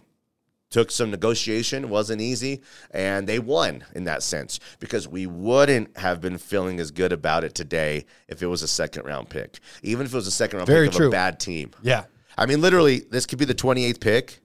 took 0.72 0.90
some 0.90 1.10
negotiation, 1.10 1.88
wasn't 1.88 2.20
easy, 2.20 2.62
and 2.90 3.28
they 3.28 3.38
won 3.38 3.84
in 3.94 4.04
that 4.04 4.22
sense 4.22 4.58
because 4.80 5.06
we 5.06 5.26
wouldn't 5.26 5.96
have 5.98 6.20
been 6.20 6.38
feeling 6.38 6.80
as 6.80 6.90
good 6.90 7.12
about 7.12 7.44
it 7.44 7.54
today 7.54 8.06
if 8.26 8.42
it 8.42 8.46
was 8.46 8.62
a 8.62 8.68
second 8.68 9.04
round 9.04 9.28
pick, 9.28 9.60
even 9.82 10.06
if 10.06 10.12
it 10.12 10.16
was 10.16 10.26
a 10.26 10.32
second 10.32 10.56
round 10.56 10.66
Very 10.66 10.88
pick 10.88 10.96
true. 10.96 11.06
of 11.06 11.12
a 11.12 11.16
bad 11.16 11.38
team. 11.38 11.70
Yeah, 11.82 12.04
I 12.36 12.46
mean, 12.46 12.60
literally, 12.60 13.00
this 13.10 13.26
could 13.26 13.38
be 13.38 13.44
the 13.44 13.54
28th 13.54 14.00
pick. 14.00 14.40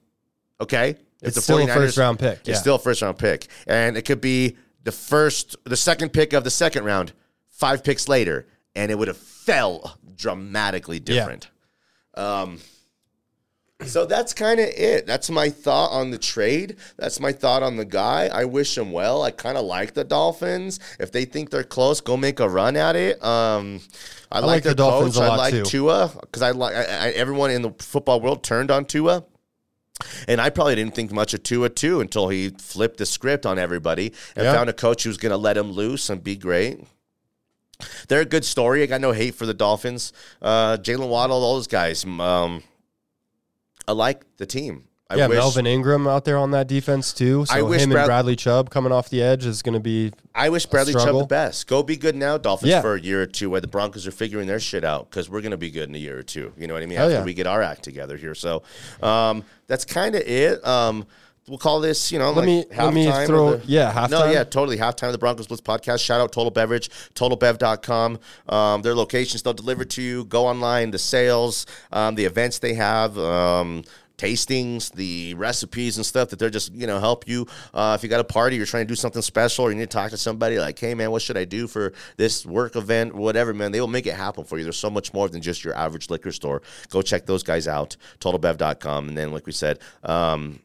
Okay, 0.60 0.96
it's, 1.22 1.36
it's 1.36 1.44
still 1.44 1.58
a 1.58 1.66
first 1.66 1.96
round 1.96 2.18
pick. 2.18 2.46
It's 2.46 2.60
still 2.60 2.76
a 2.76 2.78
first 2.78 3.02
round 3.02 3.18
pick, 3.18 3.48
and 3.66 3.96
it 3.96 4.02
could 4.02 4.20
be 4.20 4.56
the 4.84 4.92
first, 4.92 5.56
the 5.64 5.76
second 5.76 6.12
pick 6.12 6.32
of 6.32 6.44
the 6.44 6.50
second 6.50 6.84
round, 6.84 7.12
five 7.48 7.82
picks 7.82 8.06
later, 8.06 8.46
and 8.76 8.90
it 8.90 8.98
would 8.98 9.08
have 9.08 9.16
fell 9.16 9.98
dramatically 10.14 11.00
different. 11.00 11.48
Yeah. 12.16 12.40
Um, 12.42 12.58
so 13.84 14.06
that's 14.06 14.34
kind 14.34 14.58
of 14.58 14.66
it. 14.68 15.06
That's 15.06 15.30
my 15.30 15.50
thought 15.50 15.90
on 15.92 16.10
the 16.10 16.18
trade. 16.18 16.76
That's 16.96 17.20
my 17.20 17.32
thought 17.32 17.62
on 17.62 17.76
the 17.76 17.84
guy. 17.84 18.28
I 18.32 18.44
wish 18.44 18.76
him 18.76 18.90
well. 18.90 19.22
I 19.22 19.30
kind 19.30 19.56
of 19.56 19.64
like 19.64 19.94
the 19.94 20.04
Dolphins. 20.04 20.80
If 20.98 21.12
they 21.12 21.24
think 21.24 21.50
they're 21.50 21.64
close, 21.64 22.00
go 22.00 22.16
make 22.16 22.40
a 22.40 22.48
run 22.48 22.76
at 22.76 22.96
it. 22.96 23.22
Um, 23.22 23.80
I, 24.30 24.38
I, 24.38 24.40
like, 24.40 24.48
like 24.48 24.62
the 24.64 24.74
Dolphins 24.74 25.16
coach. 25.16 25.30
I 25.30 25.36
like 25.36 25.54
too. 25.54 25.62
Tua 25.62 26.12
because 26.20 26.42
I 26.42 26.50
like 26.50 26.74
everyone 26.74 27.50
in 27.50 27.62
the 27.62 27.70
football 27.78 28.20
world 28.20 28.42
turned 28.42 28.70
on 28.70 28.84
Tua. 28.84 29.24
And 30.28 30.40
I 30.40 30.50
probably 30.50 30.76
didn't 30.76 30.94
think 30.94 31.10
much 31.10 31.34
of 31.34 31.42
Tua 31.42 31.70
too 31.70 32.00
until 32.00 32.28
he 32.28 32.50
flipped 32.50 32.98
the 32.98 33.06
script 33.06 33.44
on 33.44 33.58
everybody 33.58 34.12
and 34.36 34.44
yeah. 34.44 34.52
found 34.52 34.70
a 34.70 34.72
coach 34.72 35.02
who 35.02 35.10
was 35.10 35.18
going 35.18 35.30
to 35.30 35.36
let 35.36 35.56
him 35.56 35.72
loose 35.72 36.08
and 36.08 36.22
be 36.22 36.36
great. 36.36 36.80
They're 38.08 38.20
a 38.20 38.24
good 38.24 38.44
story. 38.44 38.82
I 38.82 38.86
got 38.86 39.00
no 39.00 39.12
hate 39.12 39.34
for 39.34 39.46
the 39.46 39.54
Dolphins. 39.54 40.12
Uh, 40.40 40.76
Jaylen 40.76 41.08
Waddle, 41.08 41.42
all 41.42 41.54
those 41.54 41.66
guys. 41.66 42.04
Um, 42.04 42.62
I 43.88 43.92
like 43.92 44.24
the 44.36 44.46
team. 44.46 44.84
I 45.10 45.16
yeah, 45.16 45.26
wish, 45.26 45.38
Melvin 45.38 45.66
Ingram 45.66 46.06
out 46.06 46.26
there 46.26 46.36
on 46.36 46.50
that 46.50 46.66
defense 46.66 47.14
too. 47.14 47.46
So 47.46 47.54
I 47.54 47.62
wish 47.62 47.80
him 47.80 47.88
Brad- 47.88 48.02
and 48.02 48.08
Bradley 48.08 48.36
Chubb 48.36 48.68
coming 48.68 48.92
off 48.92 49.08
the 49.08 49.22
edge 49.22 49.46
is 49.46 49.62
going 49.62 49.72
to 49.72 49.80
be. 49.80 50.12
I 50.34 50.50
wish 50.50 50.66
Bradley 50.66 50.92
Chubb 50.92 51.16
the 51.16 51.24
best. 51.24 51.66
Go 51.66 51.82
be 51.82 51.96
good 51.96 52.14
now, 52.14 52.36
Dolphins 52.36 52.70
yeah. 52.70 52.82
for 52.82 52.94
a 52.94 53.00
year 53.00 53.22
or 53.22 53.26
two, 53.26 53.48
while 53.48 53.62
the 53.62 53.68
Broncos 53.68 54.06
are 54.06 54.10
figuring 54.10 54.46
their 54.46 54.60
shit 54.60 54.84
out 54.84 55.08
because 55.08 55.30
we're 55.30 55.40
going 55.40 55.52
to 55.52 55.56
be 55.56 55.70
good 55.70 55.88
in 55.88 55.94
a 55.94 55.98
year 55.98 56.18
or 56.18 56.22
two. 56.22 56.52
You 56.58 56.66
know 56.66 56.74
what 56.74 56.82
I 56.82 56.86
mean? 56.86 56.98
Hell 56.98 57.06
After 57.06 57.20
yeah. 57.20 57.24
we 57.24 57.32
get 57.32 57.46
our 57.46 57.62
act 57.62 57.82
together 57.84 58.18
here, 58.18 58.34
so 58.34 58.62
um, 59.02 59.44
that's 59.66 59.86
kind 59.86 60.14
of 60.14 60.20
it. 60.20 60.64
Um, 60.66 61.06
we'll 61.48 61.58
call 61.58 61.80
this, 61.80 62.12
you 62.12 62.18
know, 62.18 62.28
let 62.28 62.36
like 62.36 62.46
me 62.46 62.64
let 62.76 62.94
me 62.94 63.10
throw 63.26 63.56
the, 63.56 63.66
yeah 63.66 63.92
halftime. 63.92 64.10
No, 64.10 64.30
yeah, 64.30 64.44
totally 64.44 64.76
halftime 64.76 65.06
of 65.06 65.12
the 65.12 65.18
Broncos 65.18 65.46
Blitz 65.46 65.62
podcast. 65.62 66.04
Shout 66.04 66.20
out 66.20 66.32
Total 66.32 66.50
Beverage, 66.50 66.90
TotalBev.com. 67.14 68.18
Um, 68.48 68.82
their 68.82 68.94
locations 68.94 69.42
they'll 69.42 69.54
deliver 69.54 69.84
to 69.84 70.02
you. 70.02 70.24
Go 70.24 70.46
online, 70.46 70.90
the 70.90 70.98
sales, 70.98 71.66
um, 71.92 72.14
the 72.14 72.24
events 72.24 72.58
they 72.58 72.74
have. 72.74 73.18
Um, 73.18 73.84
tastings, 74.18 74.92
the 74.92 75.32
recipes 75.34 75.96
and 75.96 76.04
stuff 76.04 76.28
that 76.28 76.38
they're 76.38 76.50
just, 76.50 76.74
you 76.74 76.86
know, 76.86 76.98
help 76.98 77.26
you. 77.26 77.46
Uh, 77.72 77.96
if 77.96 78.02
you 78.02 78.10
got 78.10 78.20
a 78.20 78.24
party, 78.24 78.56
you're 78.56 78.66
trying 78.66 78.84
to 78.84 78.88
do 78.88 78.96
something 78.96 79.22
special, 79.22 79.64
or 79.64 79.70
you 79.70 79.76
need 79.76 79.90
to 79.90 79.96
talk 79.96 80.10
to 80.10 80.16
somebody 80.16 80.58
like, 80.58 80.78
hey, 80.78 80.92
man, 80.94 81.10
what 81.10 81.22
should 81.22 81.38
I 81.38 81.44
do 81.44 81.66
for 81.66 81.94
this 82.16 82.44
work 82.44 82.76
event, 82.76 83.14
whatever, 83.14 83.54
man, 83.54 83.72
they 83.72 83.80
will 83.80 83.86
make 83.86 84.06
it 84.06 84.14
happen 84.14 84.44
for 84.44 84.58
you. 84.58 84.64
There's 84.64 84.76
so 84.76 84.90
much 84.90 85.14
more 85.14 85.28
than 85.28 85.40
just 85.40 85.64
your 85.64 85.74
average 85.74 86.10
liquor 86.10 86.32
store. 86.32 86.62
Go 86.90 87.00
check 87.00 87.26
those 87.26 87.44
guys 87.44 87.68
out, 87.68 87.96
totalbev.com. 88.18 89.08
And 89.08 89.16
then, 89.16 89.32
like 89.32 89.46
we 89.46 89.52
said, 89.52 89.78
um, 90.02 90.58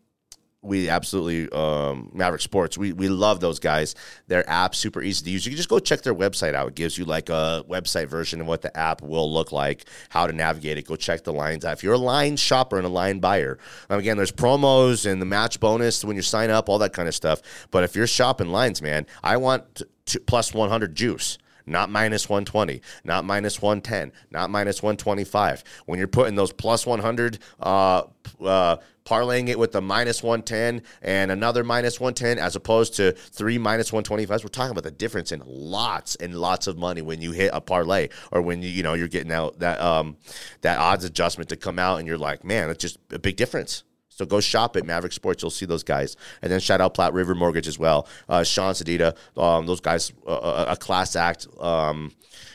we 0.63 0.89
absolutely 0.89 1.51
um, 1.51 2.10
Maverick 2.13 2.41
Sports. 2.41 2.77
We 2.77 2.93
we 2.93 3.10
love 3.10 3.39
those 3.39 3.60
guys. 3.60 3.96
Their 4.27 4.50
app 4.50 4.74
super 4.74 5.01
easy 5.01 5.25
to 5.25 5.32
use. 5.32 5.46
You 5.46 5.51
can 5.51 5.58
just 5.58 5.70
go 5.70 5.79
check 5.79 6.01
their 6.01 6.15
website 6.15 6.55
out. 6.55 6.70
It 6.70 6.75
gives 6.75 6.98
you 6.98 7.05
like 7.05 7.29
a 7.29 7.63
website 7.70 8.08
version 8.08 8.41
of 8.41 8.48
what 8.48 8.62
the 8.62 8.75
app 8.75 9.01
will 9.01 9.32
look 9.32 9.51
like, 9.51 9.86
how 10.10 10.25
to 10.25 10.34
navigate 10.34 10.77
it. 10.77 10.88
Go 10.88 10.96
check 10.96 11.24
the 11.24 11.34
lines 11.34 11.65
out. 11.65 11.74
If 11.74 11.84
you're 11.84 11.93
a 11.93 11.98
line 11.98 12.38
shopper 12.38 12.77
and 12.77 12.86
a 12.86 12.89
line 12.89 13.20
buyer, 13.20 13.60
um, 13.89 14.00
again, 14.00 14.17
there's 14.17 14.32
promos 14.32 15.10
and 15.10 15.22
the 15.22 15.25
match 15.25 15.60
bonus 15.60 16.03
when 16.03 16.15
you 16.15 16.22
sign 16.22 16.50
up, 16.50 16.70
all 16.70 16.79
that 16.79 16.93
kind 16.93 17.08
of 17.08 17.15
stuff. 17.15 17.41
But 17.70 17.84
if 17.84 17.96
you're 17.96 18.08
shopping 18.08 18.50
lines, 18.50 18.82
man, 18.82 19.05
I 19.24 19.38
want 19.38 19.84
to, 20.05 20.20
plus 20.22 20.53
100 20.53 20.96
juice 20.96 21.38
not 21.65 21.89
minus 21.89 22.29
120, 22.29 22.82
not 23.03 23.25
minus 23.25 23.62
110, 23.62 24.12
not 24.32 24.50
minus 24.50 24.82
125. 24.82 25.63
When 25.86 26.00
you're 26.00 26.08
putting 26.08 26.36
those 26.36 26.51
plus 26.51 26.86
100 26.86 27.39
uh, 27.60 28.03
uh, 28.43 28.77
parlaying 29.05 29.50
it 29.50 29.60
with 29.60 29.72
the 29.72 29.82
minus 29.82 30.24
110 30.24 30.82
and 31.01 31.32
another 31.32 31.63
minus 31.63 32.00
110 32.00 32.43
as 32.43 32.55
opposed 32.55 32.96
to 32.96 33.12
three 33.12 33.58
minus 33.58 33.91
125s 33.91 34.43
we're 34.43 34.48
talking 34.48 34.72
about 34.72 34.84
the 34.84 34.91
difference 34.91 35.32
in 35.32 35.41
lots 35.46 36.15
and 36.15 36.36
lots 36.36 36.67
of 36.67 36.77
money 36.77 37.01
when 37.01 37.22
you 37.22 37.32
hit 37.32 37.51
a 37.53 37.60
parlay 37.60 38.08
or 38.32 38.41
when 38.41 38.62
you 38.62 38.70
you 38.70 38.82
know 38.82 38.93
you're 38.93 39.10
getting 39.10 39.32
out 39.32 39.60
that 39.60 39.79
um 39.82 40.15
that 40.62 40.79
odds 40.79 41.03
adjustment 41.03 41.50
to 41.50 41.58
come 41.58 41.77
out 41.77 42.00
and 42.00 42.08
you're 42.08 42.17
like 42.17 42.43
man 42.43 42.70
it's 42.70 42.82
just 42.82 42.98
a 43.12 43.20
big 43.20 43.36
difference 43.36 43.84
so 44.15 44.25
go 44.25 44.39
shop 44.39 44.75
at 44.75 44.86
Maverick 44.86 45.13
Sports. 45.13 45.41
You'll 45.41 45.51
see 45.51 45.65
those 45.65 45.84
guys. 45.84 46.15
And 46.41 46.51
then 46.51 46.60
shout 46.60 46.82
out 46.82 46.93
Platte 46.93 47.13
River 47.13 47.36
Mortgage 47.36 47.67
as 47.67 47.79
well. 47.79 48.08
Uh, 48.29 48.43
Sean 48.43 48.74
Sedita, 48.74 49.15
um, 49.38 49.65
those 49.65 49.82
guys, 49.82 50.12
uh, 50.27 50.65
a 50.67 50.75
class 50.75 51.15
act. 51.15 51.48
Um, 51.60 52.12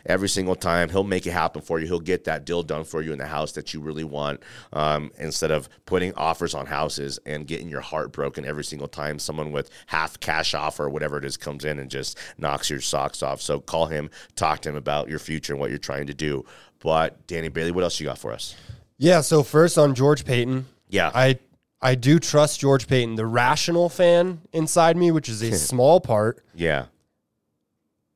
every 0.06 0.28
single 0.28 0.54
time. 0.54 0.88
He'll 0.88 1.04
make 1.04 1.26
it 1.26 1.32
happen 1.32 1.62
for 1.62 1.78
you. 1.78 1.86
He'll 1.86 2.00
get 2.00 2.24
that 2.24 2.44
deal 2.44 2.62
done 2.62 2.84
for 2.84 3.02
you 3.02 3.12
in 3.12 3.18
the 3.18 3.26
house 3.26 3.52
that 3.52 3.74
you 3.74 3.80
really 3.80 4.04
want 4.04 4.42
um, 4.72 5.10
instead 5.18 5.50
of 5.50 5.68
putting 5.86 6.12
offers 6.14 6.54
on 6.54 6.66
houses 6.66 7.18
and 7.26 7.46
getting 7.46 7.68
your 7.68 7.80
heart 7.80 8.12
broken 8.12 8.44
every 8.44 8.64
single 8.64 8.88
time 8.88 9.18
someone 9.18 9.52
with 9.52 9.70
half 9.86 10.18
cash 10.20 10.54
offer 10.54 10.84
or 10.84 10.90
whatever 10.90 11.18
it 11.18 11.24
is 11.24 11.36
comes 11.36 11.64
in 11.64 11.78
and 11.78 11.90
just 11.90 12.18
knocks 12.38 12.70
your 12.70 12.80
socks 12.80 13.22
off. 13.22 13.40
So 13.40 13.60
call 13.60 13.86
him, 13.86 14.10
talk 14.34 14.60
to 14.62 14.70
him 14.70 14.76
about 14.76 15.08
your 15.08 15.18
future 15.18 15.52
and 15.52 15.60
what 15.60 15.70
you're 15.70 15.78
trying 15.78 16.06
to 16.06 16.14
do. 16.14 16.44
But 16.80 17.26
Danny 17.26 17.48
Bailey, 17.48 17.72
what 17.72 17.84
else 17.84 17.98
you 18.00 18.06
got 18.06 18.18
for 18.18 18.32
us? 18.32 18.56
Yeah. 18.98 19.20
So 19.20 19.42
first 19.42 19.78
on 19.78 19.94
George 19.94 20.24
Paton. 20.24 20.66
Yeah. 20.88 21.10
I 21.14 21.38
I 21.80 21.94
do 21.94 22.18
trust 22.18 22.60
George 22.60 22.88
Paton, 22.88 23.14
the 23.14 23.26
rational 23.26 23.88
fan 23.88 24.40
inside 24.52 24.96
me, 24.96 25.10
which 25.10 25.28
is 25.28 25.42
a 25.42 25.52
small 25.52 26.00
part. 26.00 26.44
Yeah 26.54 26.86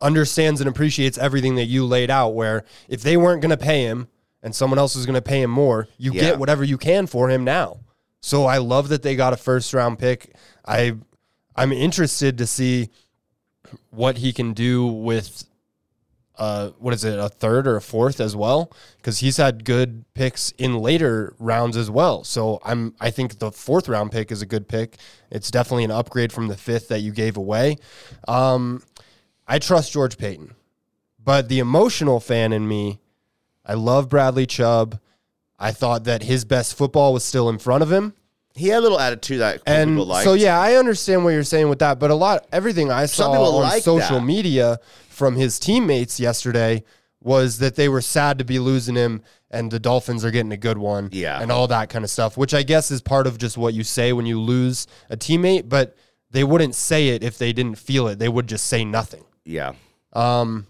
understands 0.03 0.61
and 0.61 0.69
appreciates 0.69 1.17
everything 1.17 1.55
that 1.55 1.67
you 1.67 1.87
laid 1.87 2.11
out. 2.11 2.31
Where 2.31 2.65
if 2.89 3.03
they 3.03 3.17
weren't 3.17 3.41
going 3.41 3.51
to 3.51 3.57
pay 3.57 3.85
him 3.85 4.09
and 4.43 4.55
someone 4.55 4.79
else 4.79 4.97
is 4.97 5.07
going 5.07 5.15
to 5.15 5.23
pay 5.23 5.41
him 5.41 5.51
more, 5.51 5.89
you 5.97 6.13
yeah. 6.13 6.21
get 6.21 6.39
whatever 6.39 6.65
you 6.65 6.77
can 6.77 7.07
for 7.07 7.31
him 7.31 7.45
now. 7.45 7.81
So 8.21 8.45
I 8.45 8.59
love 8.59 8.89
that 8.89 9.03
they 9.03 9.17
got 9.17 9.33
a 9.33 9.37
first 9.37 9.73
round 9.73 9.99
pick. 9.99 10.35
I 10.67 10.97
I'm 11.57 11.73
interested 11.73 12.39
to 12.39 12.47
see 12.47 12.91
what 13.91 14.19
he 14.19 14.33
can 14.33 14.53
do 14.53 14.87
with 14.87 15.45
uh 16.39 16.71
what 16.79 16.95
is 16.95 17.05
it 17.05 17.19
a 17.19 17.29
third 17.29 17.67
or 17.67 17.77
a 17.77 17.81
fourth 17.83 18.21
as 18.21 18.35
well 18.35 18.73
because 18.97 19.19
he's 19.19 19.37
had 19.37 19.65
good 19.65 20.05
picks 20.15 20.51
in 20.53 20.79
later 20.79 21.35
rounds 21.39 21.77
as 21.77 21.91
well 21.91 22.25
so 22.25 22.59
i'm 22.65 22.95
i 23.01 23.11
think 23.11 23.39
the 23.39 23.53
fourth 23.53 23.89
round 23.89 24.11
pick 24.11 24.33
is 24.33 24.41
a 24.41 24.47
good 24.47 24.67
pick 24.67 24.97
it's 25.31 25.51
definitely 25.51 25.85
an 25.85 25.91
upgrade 25.91 26.33
from 26.33 26.49
the 26.49 26.57
fifth 26.57 26.89
that 26.89 27.01
you 27.01 27.13
gave 27.13 27.37
away 27.37 27.77
um 28.29 28.83
I 29.47 29.59
trust 29.59 29.93
George 29.93 30.19
Paton, 30.19 30.55
but 31.23 31.49
the 31.49 31.59
emotional 31.59 32.21
fan 32.21 32.53
in 32.53 32.67
me, 32.67 33.01
I 33.67 33.75
love 33.75 34.09
Bradley 34.09 34.47
Chubb. 34.47 34.99
I 35.59 35.73
thought 35.73 36.05
that 36.05 36.23
his 36.23 36.45
best 36.45 36.75
football 36.77 37.13
was 37.13 37.25
still 37.25 37.49
in 37.49 37.59
front 37.59 37.83
of 37.83 37.93
him. 37.93 38.15
He 38.55 38.69
had 38.69 38.79
a 38.79 38.81
little 38.81 39.01
attitude 39.01 39.41
that 39.41 39.63
and 39.67 39.93
people 39.93 40.07
liked. 40.07 40.25
So 40.25 40.35
yeah, 40.35 40.61
I 40.61 40.75
understand 40.75 41.25
what 41.25 41.31
you're 41.31 41.43
saying 41.43 41.69
with 41.69 41.79
that, 41.79 41.99
but 41.99 42.11
a 42.11 42.15
lot 42.15 42.47
everything 42.53 42.91
I 42.91 43.07
saw 43.07 43.33
on 43.33 43.63
like 43.63 43.83
social 43.83 44.19
that. 44.19 44.25
media 44.25 44.79
from 45.09 45.37
his 45.37 45.59
teammates 45.59 46.21
yesterday 46.21 46.85
was 47.21 47.59
that 47.59 47.77
they 47.77 47.89
were 47.89 48.01
sad 48.01 48.39
to 48.39 48.45
be 48.45 48.59
losing 48.59 48.97
him 48.97 49.23
and 49.51 49.71
the 49.71 49.79
Dolphins 49.79 50.25
are 50.25 50.31
getting 50.31 50.53
a 50.53 50.57
good 50.57 50.79
one. 50.79 51.09
Yeah. 51.13 51.41
And 51.41 51.53
all 51.53 51.69
that 51.69 51.89
kind 51.89 52.05
of 52.05 52.11
stuff, 52.11 52.37
which 52.37 52.55
I 52.55 52.63
guess 52.63 52.91
is 52.91 53.01
part 53.01 53.27
of 53.27 53.39
just 53.39 53.57
what 53.57 53.75
you 53.75 53.85
say 53.85 54.13
when 54.13 54.27
you 54.27 54.41
lose 54.41 54.87
a 55.09 55.17
teammate, 55.17 55.69
but 55.69 55.97
they 56.31 56.43
wouldn't 56.45 56.75
say 56.75 57.09
it 57.09 57.23
if 57.23 57.39
they 57.39 57.53
didn't 57.53 57.77
feel 57.77 58.09
it. 58.09 58.19
They 58.19 58.29
would 58.29 58.49
just 58.49 58.67
say 58.67 58.85
nothing. 58.85 59.25
Yeah. 59.45 59.75
Um, 60.13 60.67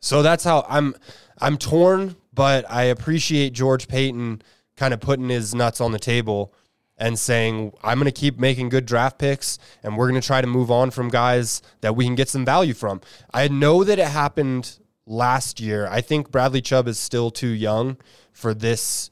so 0.00 0.22
that's 0.22 0.44
how 0.44 0.66
I'm. 0.68 0.94
I'm 1.42 1.56
torn, 1.56 2.16
but 2.34 2.70
I 2.70 2.84
appreciate 2.84 3.54
George 3.54 3.88
Paton 3.88 4.42
kind 4.76 4.92
of 4.92 5.00
putting 5.00 5.30
his 5.30 5.54
nuts 5.54 5.80
on 5.80 5.92
the 5.92 5.98
table 5.98 6.52
and 7.00 7.18
saying, 7.18 7.72
I'm 7.82 7.98
going 7.98 8.04
to 8.04 8.20
keep 8.20 8.38
making 8.38 8.68
good 8.68 8.84
draft 8.84 9.18
picks 9.18 9.58
and 9.82 9.96
we're 9.96 10.08
going 10.08 10.20
to 10.20 10.26
try 10.26 10.42
to 10.42 10.46
move 10.46 10.70
on 10.70 10.90
from 10.90 11.08
guys 11.08 11.62
that 11.80 11.96
we 11.96 12.04
can 12.04 12.14
get 12.14 12.28
some 12.28 12.44
value 12.44 12.74
from. 12.74 13.00
I 13.32 13.48
know 13.48 13.82
that 13.82 13.98
it 13.98 14.06
happened 14.06 14.78
last 15.06 15.58
year. 15.58 15.88
I 15.90 16.02
think 16.02 16.30
Bradley 16.30 16.60
Chubb 16.60 16.86
is 16.86 16.98
still 16.98 17.30
too 17.30 17.48
young 17.48 17.96
for 18.32 18.52
this 18.52 19.10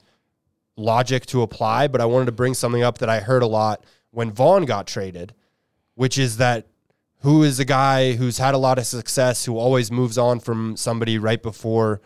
logic 0.77 1.25
to 1.25 1.41
apply, 1.41 1.87
but 1.87 1.99
I 1.99 2.05
wanted 2.05 2.27
to 2.27 2.31
bring 2.31 2.53
something 2.53 2.83
up 2.83 2.99
that 2.99 3.09
I 3.09 3.19
heard 3.19 3.41
a 3.41 3.47
lot 3.47 3.83
when 4.11 4.31
Von 4.31 4.65
got 4.65 4.85
traded, 4.85 5.33
which 5.95 6.17
is 6.17 6.37
that 6.37 6.67
who 7.21 7.43
is 7.43 7.59
a 7.59 7.65
guy 7.65 8.13
who's 8.13 8.37
had 8.37 8.53
a 8.53 8.59
lot 8.59 8.77
of 8.77 8.85
success, 8.85 9.45
who 9.45 9.57
always 9.57 9.91
moves 9.91 10.17
on 10.17 10.39
from 10.39 10.77
somebody 10.77 11.17
right 11.17 11.41
before 11.41 12.01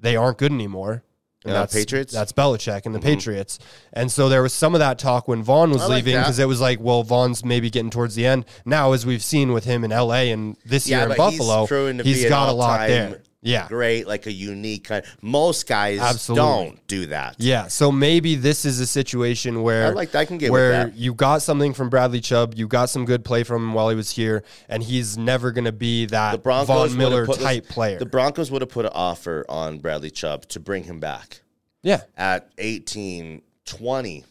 they 0.00 0.16
aren't 0.16 0.38
good 0.38 0.52
anymore. 0.52 1.04
And 1.44 1.54
uh, 1.54 1.60
that's 1.60 1.74
Patriots. 1.74 2.12
That's 2.12 2.32
Belichick 2.32 2.84
and 2.84 2.94
the 2.94 2.98
mm-hmm. 2.98 3.08
Patriots. 3.08 3.58
And 3.92 4.10
so 4.10 4.28
there 4.28 4.42
was 4.42 4.52
some 4.52 4.74
of 4.74 4.80
that 4.80 4.98
talk 4.98 5.28
when 5.28 5.42
Von 5.42 5.70
was 5.70 5.88
leaving 5.88 6.16
because 6.16 6.38
it 6.38 6.48
was 6.48 6.60
like, 6.60 6.80
well, 6.80 7.04
Von's 7.04 7.44
maybe 7.44 7.70
getting 7.70 7.90
towards 7.90 8.16
the 8.16 8.26
end. 8.26 8.44
Now, 8.64 8.92
as 8.92 9.06
we've 9.06 9.22
seen 9.22 9.52
with 9.52 9.64
him 9.64 9.84
in 9.84 9.92
L.A. 9.92 10.32
and 10.32 10.56
this 10.64 10.88
yeah, 10.88 11.02
year 11.02 11.10
in 11.10 11.16
Buffalo, 11.16 11.66
he's, 11.66 12.04
he's 12.04 12.28
got 12.28 12.48
a 12.48 12.52
lot 12.52 12.88
there 12.88 13.22
yeah. 13.40 13.68
great, 13.68 14.06
like 14.06 14.26
a 14.26 14.32
unique 14.32 14.84
kind. 14.84 15.04
Most 15.22 15.66
guys 15.68 16.00
Absolutely. 16.00 16.44
don't 16.44 16.86
do 16.86 17.06
that. 17.06 17.36
Yeah. 17.38 17.68
So 17.68 17.92
maybe 17.92 18.34
this 18.34 18.64
is 18.64 18.80
a 18.80 18.86
situation 18.86 19.62
where 19.62 19.86
I 19.86 19.90
like 19.90 20.14
I 20.14 20.24
can 20.24 20.38
get 20.38 20.50
where 20.50 20.88
you 20.88 21.14
got 21.14 21.42
something 21.42 21.72
from 21.72 21.88
Bradley 21.88 22.20
Chubb, 22.20 22.54
you 22.54 22.66
got 22.66 22.90
some 22.90 23.04
good 23.04 23.24
play 23.24 23.44
from 23.44 23.62
him 23.62 23.74
while 23.74 23.88
he 23.88 23.96
was 23.96 24.10
here, 24.10 24.42
and 24.68 24.82
he's 24.82 25.16
never 25.16 25.52
going 25.52 25.66
to 25.66 25.72
be 25.72 26.06
that 26.06 26.32
the 26.32 26.38
Broncos 26.38 26.90
Von 26.90 26.98
Miller 26.98 27.26
type 27.26 27.68
player. 27.68 27.98
The 27.98 28.06
Broncos 28.06 28.50
would 28.50 28.62
have 28.62 28.70
put 28.70 28.84
an 28.84 28.92
offer 28.94 29.44
on 29.48 29.78
Bradley 29.78 30.10
Chubb 30.10 30.46
to 30.48 30.60
bring 30.60 30.84
him 30.84 31.00
back. 31.00 31.42
Yeah. 31.82 32.02
At 32.16 32.50
18, 32.58 33.42
20 33.64 34.24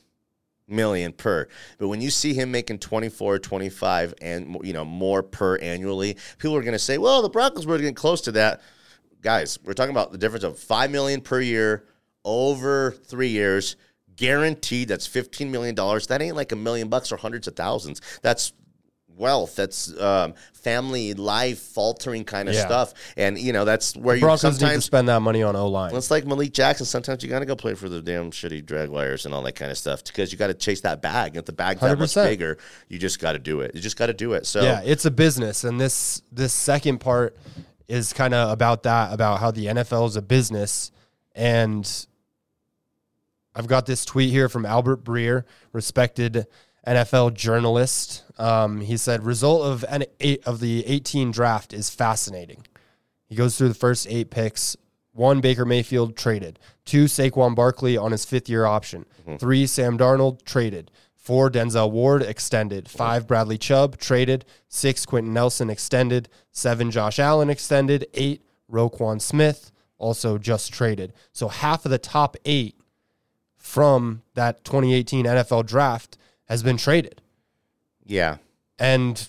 million 0.68 1.14
per. 1.14 1.48
But 1.78 1.88
when 1.88 2.02
you 2.02 2.10
see 2.10 2.34
him 2.34 2.52
making 2.52 2.80
24, 2.80 3.40
25 3.40 4.14
and 4.22 4.58
you 4.64 4.74
know 4.74 4.86
more 4.86 5.24
per 5.24 5.58
annually, 5.58 6.18
people 6.38 6.56
are 6.56 6.62
going 6.62 6.74
to 6.74 6.80
say, 6.80 6.98
"Well, 6.98 7.22
the 7.22 7.30
Broncos 7.30 7.66
were 7.66 7.78
getting 7.78 7.96
close 7.96 8.22
to 8.22 8.32
that." 8.34 8.62
Guys, 9.28 9.60
we're 9.66 9.74
talking 9.74 9.92
about 9.92 10.14
the 10.14 10.18
difference 10.18 10.46
of 10.46 10.58
five 10.58 10.90
million 10.90 11.20
per 11.20 11.42
year 11.42 11.84
over 12.24 12.92
three 12.92 13.28
years. 13.28 13.76
guaranteed. 14.16 14.88
That's 14.88 15.06
fifteen 15.06 15.52
million 15.52 15.76
dollars. 15.76 16.08
That 16.08 16.22
ain't 16.22 16.38
like 16.38 16.54
a 16.54 16.56
million 16.56 16.88
bucks 16.88 17.12
or 17.12 17.18
hundreds 17.18 17.46
of 17.46 17.54
thousands. 17.58 18.00
That's 18.22 18.54
wealth. 19.18 19.58
That's 19.58 19.92
um, 20.00 20.34
family 20.54 21.14
life 21.14 21.60
faltering 21.60 22.24
kind 22.24 22.48
of 22.48 22.56
Yeah. 22.56 22.68
stuff. 22.68 22.94
And 23.18 23.38
you 23.38 23.52
know 23.52 23.66
that's 23.66 23.98
where 23.98 24.16
The 24.16 24.20
you 24.20 24.26
Broncos 24.28 24.58
sometimes. 24.60 24.86
spend 24.86 25.10
that 25.10 25.20
money 25.22 25.44
on 25.44 25.58
O 25.58 25.68
line. 25.68 25.94
It's 25.94 26.10
like 26.10 26.26
Malik 26.26 26.54
Jackson. 26.54 26.86
Sometimes 26.86 27.22
you 27.22 27.28
got 27.28 27.40
to 27.40 27.46
go 27.46 27.58
play 27.58 27.74
for 27.74 27.90
the 27.90 28.02
damn 28.02 28.32
shitty 28.32 28.66
Jaguars 28.66 29.26
and 29.26 29.36
all 29.36 29.42
that 29.42 29.56
kind 29.56 29.72
of 29.72 29.78
stuff 29.78 30.06
because 30.06 30.32
you 30.32 30.38
got 30.38 30.48
to 30.48 30.54
chase 30.54 30.80
that 30.82 31.02
bag. 31.02 31.36
If 31.36 31.44
the 31.44 31.52
bag's 31.52 31.82
that 31.82 32.00
much 32.00 32.16
bigger, 32.16 32.58
you 32.88 32.98
just 32.98 33.20
got 33.20 33.34
to 33.34 33.40
do 33.40 33.60
it. 33.60 33.76
You 33.76 33.82
just 33.82 33.98
got 33.98 34.06
to 34.06 34.14
do 34.14 34.32
it. 34.34 34.46
So 34.46 34.62
Yeah, 34.64 34.82
it's 34.86 35.04
a 35.04 35.12
business, 35.12 35.66
and 35.66 35.82
this 35.82 36.22
this 36.32 36.54
second 36.54 37.00
part 37.00 37.36
is 37.88 38.14
kind 38.14 38.34
of 38.34 38.52
about 38.52 38.84
that, 38.84 39.14
about 39.14 39.40
how 39.40 39.52
the 39.52 39.68
NFL 39.68 40.08
is 40.08 40.16
a 40.16 40.22
business. 40.22 40.92
And 41.36 42.08
I've 43.56 43.68
got 43.68 43.86
this 43.86 44.06
tweet 44.06 44.30
here 44.30 44.50
from 44.50 44.66
Albert 44.66 45.04
Breer, 45.04 45.44
respected 45.74 46.48
NFL 46.86 47.34
journalist. 47.34 48.24
Um, 48.38 48.82
he 48.82 48.98
said, 48.98 49.24
"Result 49.24 49.64
of 49.66 49.86
an 49.90 50.06
eight 50.20 50.46
of 50.46 50.60
the 50.60 50.86
18 50.86 51.32
draft 51.32 51.74
is 51.74 51.90
fascinating." 51.90 52.66
He 53.28 53.36
goes 53.36 53.58
through 53.58 53.70
the 53.70 53.74
first 53.74 54.08
eight 54.10 54.30
picks. 54.30 54.78
One 55.12 55.42
Baker 55.42 55.66
Mayfield 55.66 56.16
traded. 56.16 56.60
Two 56.86 57.06
Saquon 57.06 57.56
Barkley 57.56 57.98
on 57.98 58.12
his 58.12 58.24
fifth 58.24 58.48
year 58.48 58.66
option. 58.66 59.06
Three 59.40 59.66
Sam 59.68 59.98
Darnold 59.98 60.46
traded. 60.46 60.92
Four 61.28 61.52
Denzel 61.52 61.92
Ward 61.92 62.22
extended. 62.24 62.88
Five 62.90 63.28
Bradley 63.28 63.58
Chubb 63.58 63.98
traded. 63.98 64.46
Six 64.70 65.06
Quenton 65.06 65.34
Nelson 65.34 65.70
extended. 65.70 66.30
Seven 66.54 66.90
Josh 66.90 67.20
Allen 67.20 67.50
extended. 67.50 68.08
Eight 68.14 68.42
Roquan 68.72 69.20
Smith 69.22 69.70
also 69.98 70.38
just 70.38 70.72
traded. 70.72 71.12
So 71.34 71.50
half 71.50 71.84
of 71.84 71.92
the 71.92 71.98
top 71.98 72.38
eight 72.46 72.76
from 73.58 74.22
that 74.36 74.64
2018 74.64 75.26
NFL 75.26 75.66
draft 75.66 76.18
has 76.46 76.64
been 76.64 76.78
traded. 76.78 77.22
yeah, 78.06 78.38
And 78.80 79.28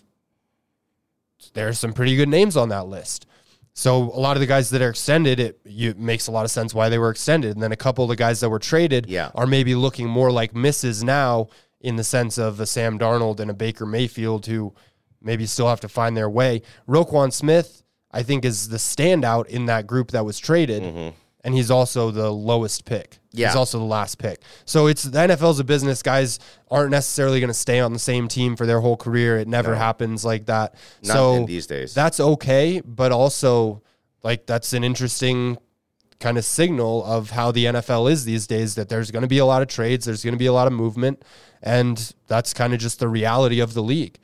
there's 1.54 1.80
some 1.80 1.92
pretty 1.92 2.14
good 2.14 2.28
names 2.28 2.56
on 2.56 2.68
that 2.68 2.86
list. 2.86 3.26
So 3.74 3.96
a 4.04 4.20
lot 4.20 4.36
of 4.36 4.40
the 4.40 4.46
guys 4.46 4.70
that 4.70 4.82
are 4.82 4.90
extended, 4.90 5.40
it 5.40 5.60
you, 5.64 5.90
it 5.90 5.98
makes 5.98 6.28
a 6.28 6.30
lot 6.32 6.44
of 6.44 6.50
sense 6.52 6.74
why 6.74 6.88
they 6.88 6.98
were 6.98 7.10
extended. 7.10 7.54
And 7.56 7.62
then 7.62 7.72
a 7.72 7.76
couple 7.76 8.04
of 8.04 8.08
the 8.08 8.16
guys 8.16 8.38
that 8.40 8.50
were 8.50 8.58
traded 8.60 9.06
Yeah. 9.08 9.30
are 9.34 9.46
maybe 9.46 9.74
looking 9.74 10.08
more 10.08 10.30
like 10.30 10.54
misses 10.54 11.02
now 11.02 11.48
in 11.80 11.96
the 11.96 12.04
sense 12.04 12.38
of 12.38 12.60
a 12.60 12.66
Sam 12.66 12.98
Darnold 12.98 13.40
and 13.40 13.50
a 13.50 13.54
Baker 13.54 13.86
Mayfield 13.86 14.46
who 14.46 14.74
maybe 15.22 15.46
still 15.46 15.68
have 15.68 15.80
to 15.80 15.88
find 15.88 16.16
their 16.16 16.30
way. 16.30 16.62
Roquan 16.88 17.32
Smith, 17.32 17.82
I 18.10 18.22
think, 18.22 18.44
is 18.44 18.68
the 18.68 18.76
standout 18.78 19.46
in 19.46 19.66
that 19.66 19.86
group 19.86 20.10
that 20.12 20.24
was 20.24 20.38
traded. 20.38 21.14
And 21.44 21.54
he's 21.54 21.70
also 21.70 22.10
the 22.10 22.30
lowest 22.30 22.84
pick. 22.84 23.10
Mm-hmm. 23.10 23.38
Yeah. 23.38 23.46
He's 23.48 23.56
also 23.56 23.78
the 23.78 23.84
last 23.84 24.18
pick. 24.18 24.40
So 24.64 24.88
it's 24.88 25.04
the 25.04 25.18
NFL's 25.18 25.60
a 25.60 25.64
business. 25.64 26.02
Guys 26.02 26.40
aren't 26.68 26.90
necessarily 26.90 27.38
going 27.38 27.48
to 27.48 27.54
stay 27.54 27.78
on 27.78 27.92
the 27.92 27.98
same 27.98 28.26
team 28.26 28.56
for 28.56 28.66
their 28.66 28.80
whole 28.80 28.96
career. 28.96 29.38
It 29.38 29.46
never 29.46 29.76
happens 29.76 30.24
like 30.24 30.46
that. 30.46 30.74
Not 31.04 31.12
so 31.12 31.46
these 31.46 31.66
days. 31.68 31.94
that's 31.94 32.18
okay, 32.18 32.80
but 32.84 33.12
also 33.12 33.82
like 34.24 34.46
that's 34.46 34.72
an 34.72 34.82
interesting 34.82 35.58
kind 36.20 36.36
of 36.36 36.44
signal 36.44 37.04
of 37.04 37.30
how 37.30 37.52
the 37.52 37.66
NFL 37.66 38.10
is 38.10 38.24
these 38.24 38.46
days 38.46 38.74
that 38.74 38.88
there's 38.88 39.10
going 39.10 39.22
to 39.22 39.28
be 39.28 39.38
a 39.38 39.44
lot 39.44 39.62
of 39.62 39.68
trades, 39.68 40.04
there's 40.06 40.24
going 40.24 40.34
to 40.34 40.38
be 40.38 40.46
a 40.46 40.52
lot 40.52 40.66
of 40.66 40.72
movement, 40.72 41.22
and 41.62 42.14
that's 42.26 42.52
kind 42.52 42.72
of 42.72 42.80
just 42.80 42.98
the 42.98 43.08
reality 43.08 43.60
of 43.60 43.74
the 43.74 43.82
league. 43.82 44.18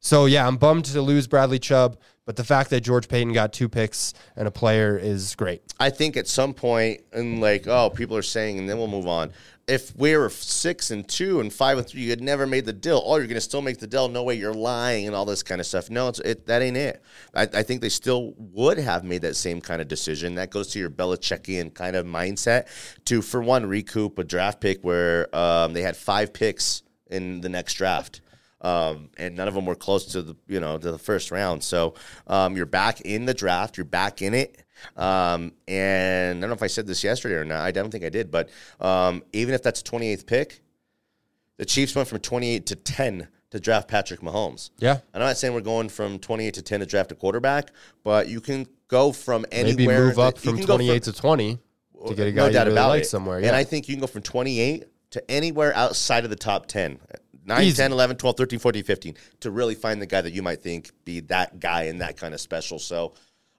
So 0.00 0.26
yeah, 0.26 0.46
I'm 0.46 0.56
bummed 0.56 0.84
to 0.86 1.02
lose 1.02 1.26
Bradley 1.26 1.58
Chubb, 1.58 1.98
but 2.24 2.36
the 2.36 2.44
fact 2.44 2.70
that 2.70 2.80
George 2.80 3.08
Paton 3.08 3.32
got 3.32 3.52
two 3.52 3.68
picks 3.68 4.12
and 4.34 4.46
a 4.48 4.50
player 4.50 4.98
is 4.98 5.34
great. 5.34 5.62
I 5.78 5.90
think 5.90 6.16
at 6.16 6.26
some 6.26 6.54
point, 6.54 7.02
and 7.12 7.40
like, 7.40 7.66
oh, 7.66 7.90
people 7.90 8.16
are 8.16 8.22
saying, 8.22 8.58
and 8.58 8.68
then 8.68 8.78
we'll 8.78 8.88
move 8.88 9.06
on. 9.06 9.32
If 9.68 9.96
we 9.96 10.16
were 10.16 10.30
six 10.30 10.92
and 10.92 11.08
two 11.08 11.40
and 11.40 11.52
five 11.52 11.76
and 11.76 11.84
three, 11.84 12.02
you 12.02 12.10
had 12.10 12.20
never 12.20 12.46
made 12.46 12.66
the 12.66 12.72
deal. 12.72 13.02
Oh, 13.04 13.16
you're 13.16 13.26
going 13.26 13.34
to 13.34 13.40
still 13.40 13.62
make 13.62 13.78
the 13.78 13.88
deal? 13.88 14.08
No 14.08 14.22
way, 14.22 14.34
you're 14.34 14.54
lying 14.54 15.08
and 15.08 15.16
all 15.16 15.24
this 15.24 15.42
kind 15.42 15.60
of 15.60 15.66
stuff. 15.66 15.90
No, 15.90 16.06
it's 16.06 16.20
it, 16.20 16.46
that 16.46 16.62
ain't 16.62 16.76
it. 16.76 17.02
I, 17.34 17.42
I 17.42 17.62
think 17.64 17.80
they 17.80 17.88
still 17.88 18.34
would 18.38 18.78
have 18.78 19.02
made 19.02 19.22
that 19.22 19.34
same 19.34 19.60
kind 19.60 19.82
of 19.82 19.88
decision. 19.88 20.36
That 20.36 20.50
goes 20.50 20.68
to 20.68 20.78
your 20.78 20.90
Belichickian 20.90 21.74
kind 21.74 21.96
of 21.96 22.06
mindset 22.06 22.68
to, 23.06 23.22
for 23.22 23.42
one, 23.42 23.66
recoup 23.66 24.20
a 24.20 24.24
draft 24.24 24.60
pick 24.60 24.82
where 24.82 25.34
um, 25.34 25.72
they 25.72 25.82
had 25.82 25.96
five 25.96 26.32
picks 26.32 26.84
in 27.10 27.40
the 27.40 27.48
next 27.48 27.74
draft 27.74 28.20
um, 28.60 29.10
and 29.18 29.36
none 29.36 29.48
of 29.48 29.54
them 29.54 29.66
were 29.66 29.74
close 29.74 30.06
to 30.06 30.22
the 30.22 30.36
you 30.48 30.60
know 30.60 30.78
to 30.78 30.92
the 30.92 30.98
first 30.98 31.30
round. 31.30 31.62
So 31.62 31.94
um, 32.26 32.56
you're 32.56 32.66
back 32.66 33.00
in 33.02 33.26
the 33.26 33.34
draft. 33.34 33.76
You're 33.76 33.84
back 33.84 34.22
in 34.22 34.34
it. 34.34 34.62
Um, 34.96 35.52
and 35.66 36.38
I 36.38 36.40
don't 36.40 36.50
know 36.50 36.54
if 36.54 36.62
I 36.62 36.66
said 36.66 36.86
this 36.86 37.02
yesterday 37.02 37.36
or 37.36 37.44
not. 37.44 37.60
I 37.60 37.70
don't 37.70 37.90
think 37.90 38.04
I 38.04 38.10
did. 38.10 38.30
But 38.30 38.50
um, 38.80 39.22
even 39.32 39.54
if 39.54 39.62
that's 39.62 39.80
a 39.80 39.84
28th 39.84 40.26
pick, 40.26 40.60
the 41.56 41.64
Chiefs 41.64 41.94
went 41.94 42.08
from 42.08 42.18
28 42.20 42.66
to 42.66 42.76
10 42.76 43.28
to 43.50 43.60
draft 43.60 43.88
Patrick 43.88 44.20
Mahomes. 44.20 44.70
Yeah. 44.78 44.98
I'm 45.14 45.20
not 45.20 45.36
saying 45.36 45.54
we're 45.54 45.60
going 45.60 45.88
from 45.88 46.18
28 46.18 46.54
to 46.54 46.62
10 46.62 46.80
to 46.80 46.86
draft 46.86 47.12
a 47.12 47.14
quarterback, 47.14 47.70
but 48.04 48.28
you 48.28 48.40
can 48.40 48.66
go 48.88 49.12
from 49.12 49.46
anywhere. 49.50 49.76
Maybe 49.76 49.86
move 49.86 50.18
up 50.18 50.34
that- 50.34 50.40
from 50.42 50.56
can 50.58 50.66
go 50.66 50.76
28 50.76 51.02
to 51.04 51.12
20 51.12 51.58
to 52.08 52.14
get 52.14 52.26
a 52.26 52.32
guy 52.32 52.46
no 52.46 52.52
doubt 52.52 52.66
really 52.66 52.78
about 52.78 52.88
like 52.90 53.02
it. 53.02 53.06
somewhere. 53.06 53.38
And 53.38 53.56
I 53.56 53.64
think 53.64 53.88
you 53.88 53.94
can 53.94 54.00
go 54.00 54.06
from 54.06 54.22
28 54.22 54.84
to 55.12 55.30
anywhere 55.30 55.74
outside 55.74 56.24
of 56.24 56.30
the 56.30 56.36
top 56.36 56.66
10. 56.66 56.98
9, 57.46 57.62
Easy. 57.62 57.76
10, 57.76 57.92
11, 57.92 58.16
12, 58.16 58.36
13, 58.36 58.58
14, 58.58 58.84
15 58.84 59.14
to 59.40 59.50
really 59.50 59.74
find 59.74 60.02
the 60.02 60.06
guy 60.06 60.20
that 60.20 60.32
you 60.32 60.42
might 60.42 60.62
think 60.62 60.90
be 61.04 61.20
that 61.20 61.60
guy 61.60 61.84
and 61.84 62.00
that 62.00 62.16
kind 62.16 62.34
of 62.34 62.40
special. 62.40 62.78
So 62.78 63.14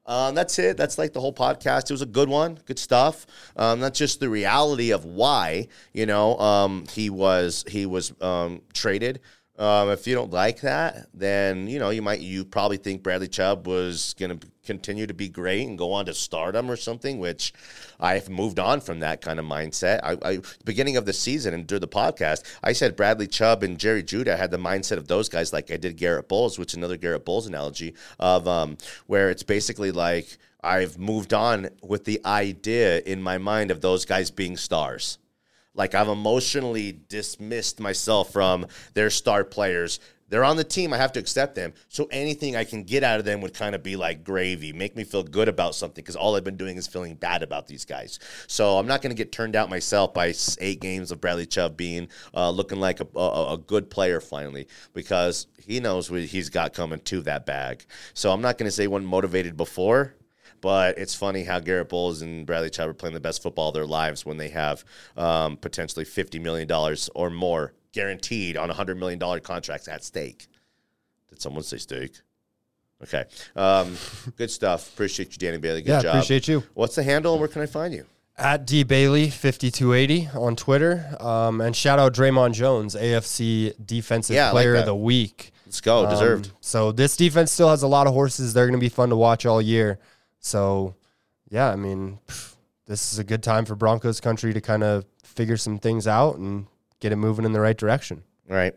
um, 0.08 0.36
that's 0.36 0.58
it. 0.58 0.78
That's 0.78 0.98
like 0.98 1.14
the 1.14 1.20
whole 1.20 1.34
podcast. 1.34 1.90
It 1.90 1.92
was 1.92 2.02
a 2.02 2.06
good 2.06 2.30
one. 2.30 2.60
Good 2.66 2.80
stuff. 2.80 3.26
Um, 3.56 3.82
that's 3.82 4.00
just 4.00 4.20
the 4.20 4.30
reality 4.30 4.92
of 4.92 5.06
why, 5.06 5.68
you 5.94 6.06
know, 6.06 6.38
um, 6.38 6.86
he 6.92 7.10
was 7.10 7.66
he 7.68 7.86
was 7.86 8.14
um, 8.22 8.62
traded. 8.74 9.20
Um, 9.58 9.90
if 9.90 10.06
you 10.06 10.14
don't 10.14 10.32
like 10.32 10.62
that, 10.62 11.08
then 11.14 11.68
you 11.68 11.80
know 11.80 11.90
you 11.90 12.04
might 12.04 12.20
you 12.20 12.46
probably 12.46 12.78
think 12.78 13.02
Bradley 13.02 13.28
Chubb 13.28 13.66
was 13.66 14.14
going 14.20 14.38
to 14.38 14.48
continue 14.64 15.08
to 15.08 15.14
be 15.14 15.30
great 15.30 15.66
and 15.66 15.78
go 15.78 15.94
on 15.94 16.06
to 16.06 16.14
stardom 16.14 16.70
or 16.70 16.76
something. 16.76 17.18
Which 17.18 17.54
I've 18.00 18.30
moved 18.30 18.60
on 18.60 18.82
from 18.82 19.00
that 19.00 19.22
kind 19.22 19.40
of 19.40 19.46
mindset. 19.46 20.00
I, 20.04 20.18
I 20.24 20.40
beginning 20.64 20.96
of 20.96 21.06
the 21.06 21.14
season 21.14 21.56
and 21.56 21.66
during 21.66 21.82
the 21.82 21.88
podcast, 21.88 22.44
I 22.64 22.74
said 22.74 22.96
Bradley 22.96 23.28
Chubb 23.28 23.64
and 23.64 23.80
Jerry 23.80 24.04
Jeudy 24.04 24.38
had 24.38 24.52
the 24.52 24.58
mindset 24.58 24.98
of 24.98 25.08
those 25.08 25.28
guys, 25.28 25.52
like 25.52 25.72
I 25.72 25.78
did 25.78 25.98
Garrett 25.98 26.28
Bolles, 26.28 26.60
which 26.60 26.74
is 26.74 26.78
another 26.78 26.98
Garrett 26.98 27.26
Bolles 27.26 27.48
analogy 27.48 27.96
of 28.20 28.48
um, 28.48 28.78
where 29.08 29.32
it's 29.32 29.44
basically 29.44 29.92
like 29.92 30.38
I've 30.64 31.00
moved 31.00 31.34
on 31.34 31.70
with 31.82 32.06
the 32.06 32.22
idea 32.26 33.00
in 33.00 33.22
my 33.24 33.38
mind 33.38 33.72
of 33.72 33.82
those 33.82 34.06
guys 34.06 34.30
being 34.30 34.58
stars. 34.58 35.18
Like 35.78 35.96
I've 35.96 36.10
emotionally 36.10 37.00
dismissed 37.08 37.80
myself 37.80 38.34
from 38.34 38.68
their 38.94 39.10
star 39.10 39.46
players. 39.46 40.00
They're 40.30 40.44
on 40.44 40.58
the 40.58 40.64
team. 40.64 40.92
I 40.92 40.98
have 40.98 41.14
to 41.14 41.20
accept 41.20 41.56
them. 41.56 41.74
So 41.88 42.08
anything 42.12 42.56
I 42.56 42.66
can 42.66 42.84
get 42.84 43.04
out 43.04 43.20
of 43.20 43.26
them 43.26 43.40
would 43.42 43.54
kind 43.54 43.74
of 43.74 43.82
be 43.82 43.96
like 43.96 44.26
gravy, 44.26 44.74
make 44.74 44.96
me 44.96 45.06
feel 45.06 45.24
good 45.24 45.48
about 45.48 45.74
something 45.74 46.04
because 46.04 46.18
all 46.18 46.36
I've 46.36 46.44
been 46.44 46.58
doing 46.58 46.76
is 46.76 46.86
feeling 46.86 47.16
bad 47.16 47.44
about 47.44 47.68
these 47.68 47.86
guys. 47.86 48.20
So 48.48 48.78
I'm 48.78 48.88
not 48.88 49.02
going 49.02 49.16
to 49.16 49.18
get 49.18 49.32
turned 49.32 49.56
out 49.56 49.70
myself 49.70 50.14
by 50.14 50.34
eight 50.60 50.82
games 50.82 51.12
of 51.12 51.22
Bradley 51.22 51.46
Chubb 51.46 51.78
being 51.78 52.10
uh, 52.34 52.50
looking 52.50 52.80
like 52.80 53.00
a, 53.00 53.08
a, 53.18 53.54
a 53.54 53.58
good 53.58 53.90
player 53.90 54.20
finally 54.20 54.68
because 54.94 55.48
he 55.66 55.80
knows 55.80 56.12
what 56.12 56.22
he's 56.22 56.50
got 56.50 56.74
coming 56.74 57.00
to 57.00 57.22
that 57.22 57.46
bag. 57.46 57.86
So 58.14 58.32
I'm 58.32 58.42
not 58.42 58.58
going 58.58 58.68
to 58.68 58.72
say 58.72 58.88
wasn't 58.88 59.10
motivated 59.10 59.56
before. 59.56 60.14
But 60.62 60.98
it's 60.98 61.14
funny 61.16 61.44
how 61.44 61.60
Garrett 61.60 61.90
Bolles 61.90 62.22
and 62.22 62.46
Bradley 62.46 62.70
Chubb 62.70 62.90
are 62.90 62.94
playing 62.94 63.14
the 63.14 63.20
best 63.20 63.44
football 63.44 63.70
of 63.70 63.74
their 63.74 63.86
lives 63.86 64.26
when 64.26 64.38
they 64.38 64.50
have 64.50 64.84
um, 65.16 65.58
potentially 65.58 66.06
$50 66.06 66.42
million 66.42 66.70
or 67.16 67.30
more 67.30 67.74
guaranteed 67.94 68.58
on 68.58 68.70
$100 68.70 68.98
million 68.98 69.20
contracts 69.42 69.88
at 69.88 70.04
stake. 70.04 70.48
Did 71.30 71.42
someone 71.42 71.64
say 71.64 71.78
stake? 71.78 72.16
Okay. 73.04 73.26
Um, 73.56 73.96
good 74.38 74.52
stuff. 74.52 74.92
Appreciate 74.94 75.32
you, 75.32 75.38
Danny 75.38 75.58
Bailey. 75.58 75.82
Good 75.82 75.92
yeah, 75.92 76.02
job. 76.02 76.16
appreciate 76.16 76.48
you. 76.48 76.64
What's 76.74 76.96
the 76.96 77.04
handle 77.04 77.34
and 77.34 77.40
where 77.40 77.48
can 77.48 77.62
I 77.62 77.68
find 77.68 77.94
you? 77.94 78.06
At 78.40 78.68
D 78.68 78.84
Bailey 78.84 79.30
5280 79.32 80.30
on 80.38 80.56
Twitter. 80.56 81.16
Um, 81.20 81.60
and 81.60 81.76
shout 81.76 81.98
out 81.98 82.14
Dre'Mont 82.14 82.54
Jones, 82.54 82.96
AFC 82.96 83.74
Defensive 83.84 84.36
Yeah, 84.36 84.44
I 84.44 84.46
like 84.48 84.54
Player 84.54 84.76
of 84.76 84.86
the 84.86 84.96
Week. 84.96 85.52
Let's 85.66 85.82
go. 85.82 86.06
Um, 86.06 86.12
Deserved. 86.12 86.52
so 86.62 86.92
this 86.92 87.18
defense 87.18 87.52
still 87.52 87.70
has 87.70 87.82
a 87.84 87.88
lot 87.88 88.08
of 88.08 88.14
horses. 88.14 88.54
They're 88.54 88.68
going 88.68 88.80
to 88.80 88.84
be 88.84 88.90
fun 88.90 89.10
to 89.10 89.16
watch 89.16 89.46
all 89.46 89.62
year. 89.62 90.00
So, 90.48 90.96
yeah, 91.50 91.70
I 91.70 91.76
mean, 91.76 92.20
this 92.88 93.12
is 93.12 93.20
a 93.20 93.24
good 93.24 93.44
time 93.44 93.66
for 93.66 93.76
Broncos 93.76 94.22
country 94.22 94.54
to 94.54 94.62
kind 94.62 94.82
of 94.82 95.06
figure 95.24 95.58
some 95.58 95.78
things 95.78 96.08
out 96.08 96.38
and 96.38 96.68
get 97.02 97.12
it 97.12 97.18
moving 97.18 97.44
in 97.44 97.52
the 97.52 97.60
right 97.60 97.78
direction. 97.78 98.24
All 98.50 98.56
right. 98.56 98.74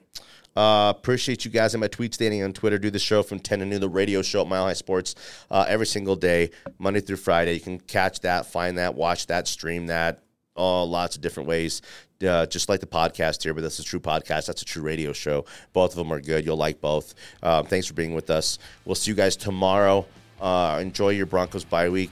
Uh, 0.56 0.92
appreciate 0.94 1.44
you 1.44 1.50
guys 1.50 1.72
in 1.74 1.80
my 1.80 1.87
tweets, 1.87 2.18
Danny 2.18 2.42
on 2.42 2.52
Twitter. 2.52 2.76
Do 2.76 2.90
the 2.90 2.98
show 2.98 3.22
from 3.22 3.38
10 3.38 3.61
to 3.61 3.66
noon, 3.66 3.80
the 3.80 3.88
radio 3.88 4.20
show 4.20 4.42
at 4.42 4.48
Mile 4.48 4.64
High 4.64 4.72
Sports, 4.72 5.14
uh, 5.48 5.64
every 5.68 5.87
single 5.87 6.16
day, 6.16 6.50
Monday 6.80 7.00
through 7.00 7.18
Friday. 7.18 7.54
You 7.54 7.61
can 7.61 7.78
catch 7.78 8.18
that, 8.20 8.46
find 8.46 8.76
that, 8.78 8.96
watch 8.96 9.28
that, 9.28 9.46
stream 9.46 9.87
that, 9.87 10.24
all 10.56 10.90
lots 10.90 11.14
of 11.14 11.22
different 11.22 11.48
ways. 11.48 11.83
Uh, 12.20 12.46
just 12.46 12.68
like 12.68 12.80
the 12.80 12.87
podcast 12.87 13.44
here, 13.44 13.54
but 13.54 13.62
that's 13.62 13.78
a 13.78 13.85
true 13.85 14.00
podcast. 14.00 14.46
That's 14.46 14.61
a 14.61 14.64
true 14.64 14.83
radio 14.83 15.12
show. 15.12 15.44
Both 15.72 15.92
of 15.92 15.96
them 15.96 16.12
are 16.12 16.20
good. 16.20 16.44
You'll 16.44 16.56
like 16.56 16.80
both. 16.80 17.14
Um, 17.44 17.64
thanks 17.64 17.87
for 17.87 17.94
being 17.94 18.12
with 18.12 18.28
us. 18.28 18.59
We'll 18.85 18.96
see 18.96 19.12
you 19.12 19.16
guys 19.16 19.37
tomorrow. 19.37 20.04
Uh, 20.40 20.79
enjoy 20.81 21.11
your 21.11 21.26
Broncos 21.26 21.64
bye 21.64 21.88
week, 21.88 22.11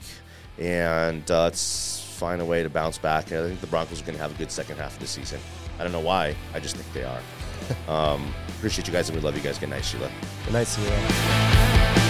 and 0.57 1.29
uh, 1.31 1.43
let's 1.43 2.01
find 2.01 2.41
a 2.41 2.45
way 2.45 2.63
to 2.63 2.69
bounce 2.69 2.97
back. 2.97 3.31
And 3.31 3.39
I 3.39 3.47
think 3.47 3.61
the 3.61 3.67
Broncos 3.67 4.01
are 4.01 4.05
going 4.05 4.15
to 4.15 4.21
have 4.21 4.33
a 4.33 4.37
good 4.37 4.51
second 4.51 4.77
half 4.77 4.93
of 4.93 4.99
the 4.99 5.07
season. 5.07 5.39
I 5.79 5.83
don't 5.83 5.91
know 5.91 5.99
why. 5.99 6.35
I 6.53 6.59
just 6.59 6.75
think 6.75 6.91
they 6.93 7.03
are. 7.03 7.21
um, 7.87 8.33
appreciate 8.49 8.87
you 8.87 8.93
guys, 8.93 9.09
and 9.09 9.17
we 9.17 9.23
love 9.23 9.35
you 9.35 9.43
guys. 9.43 9.57
Good 9.57 9.69
night, 9.69 9.85
Sheila. 9.85 10.11
Good 10.45 10.53
night, 10.53 10.67
Sheila. 10.67 12.05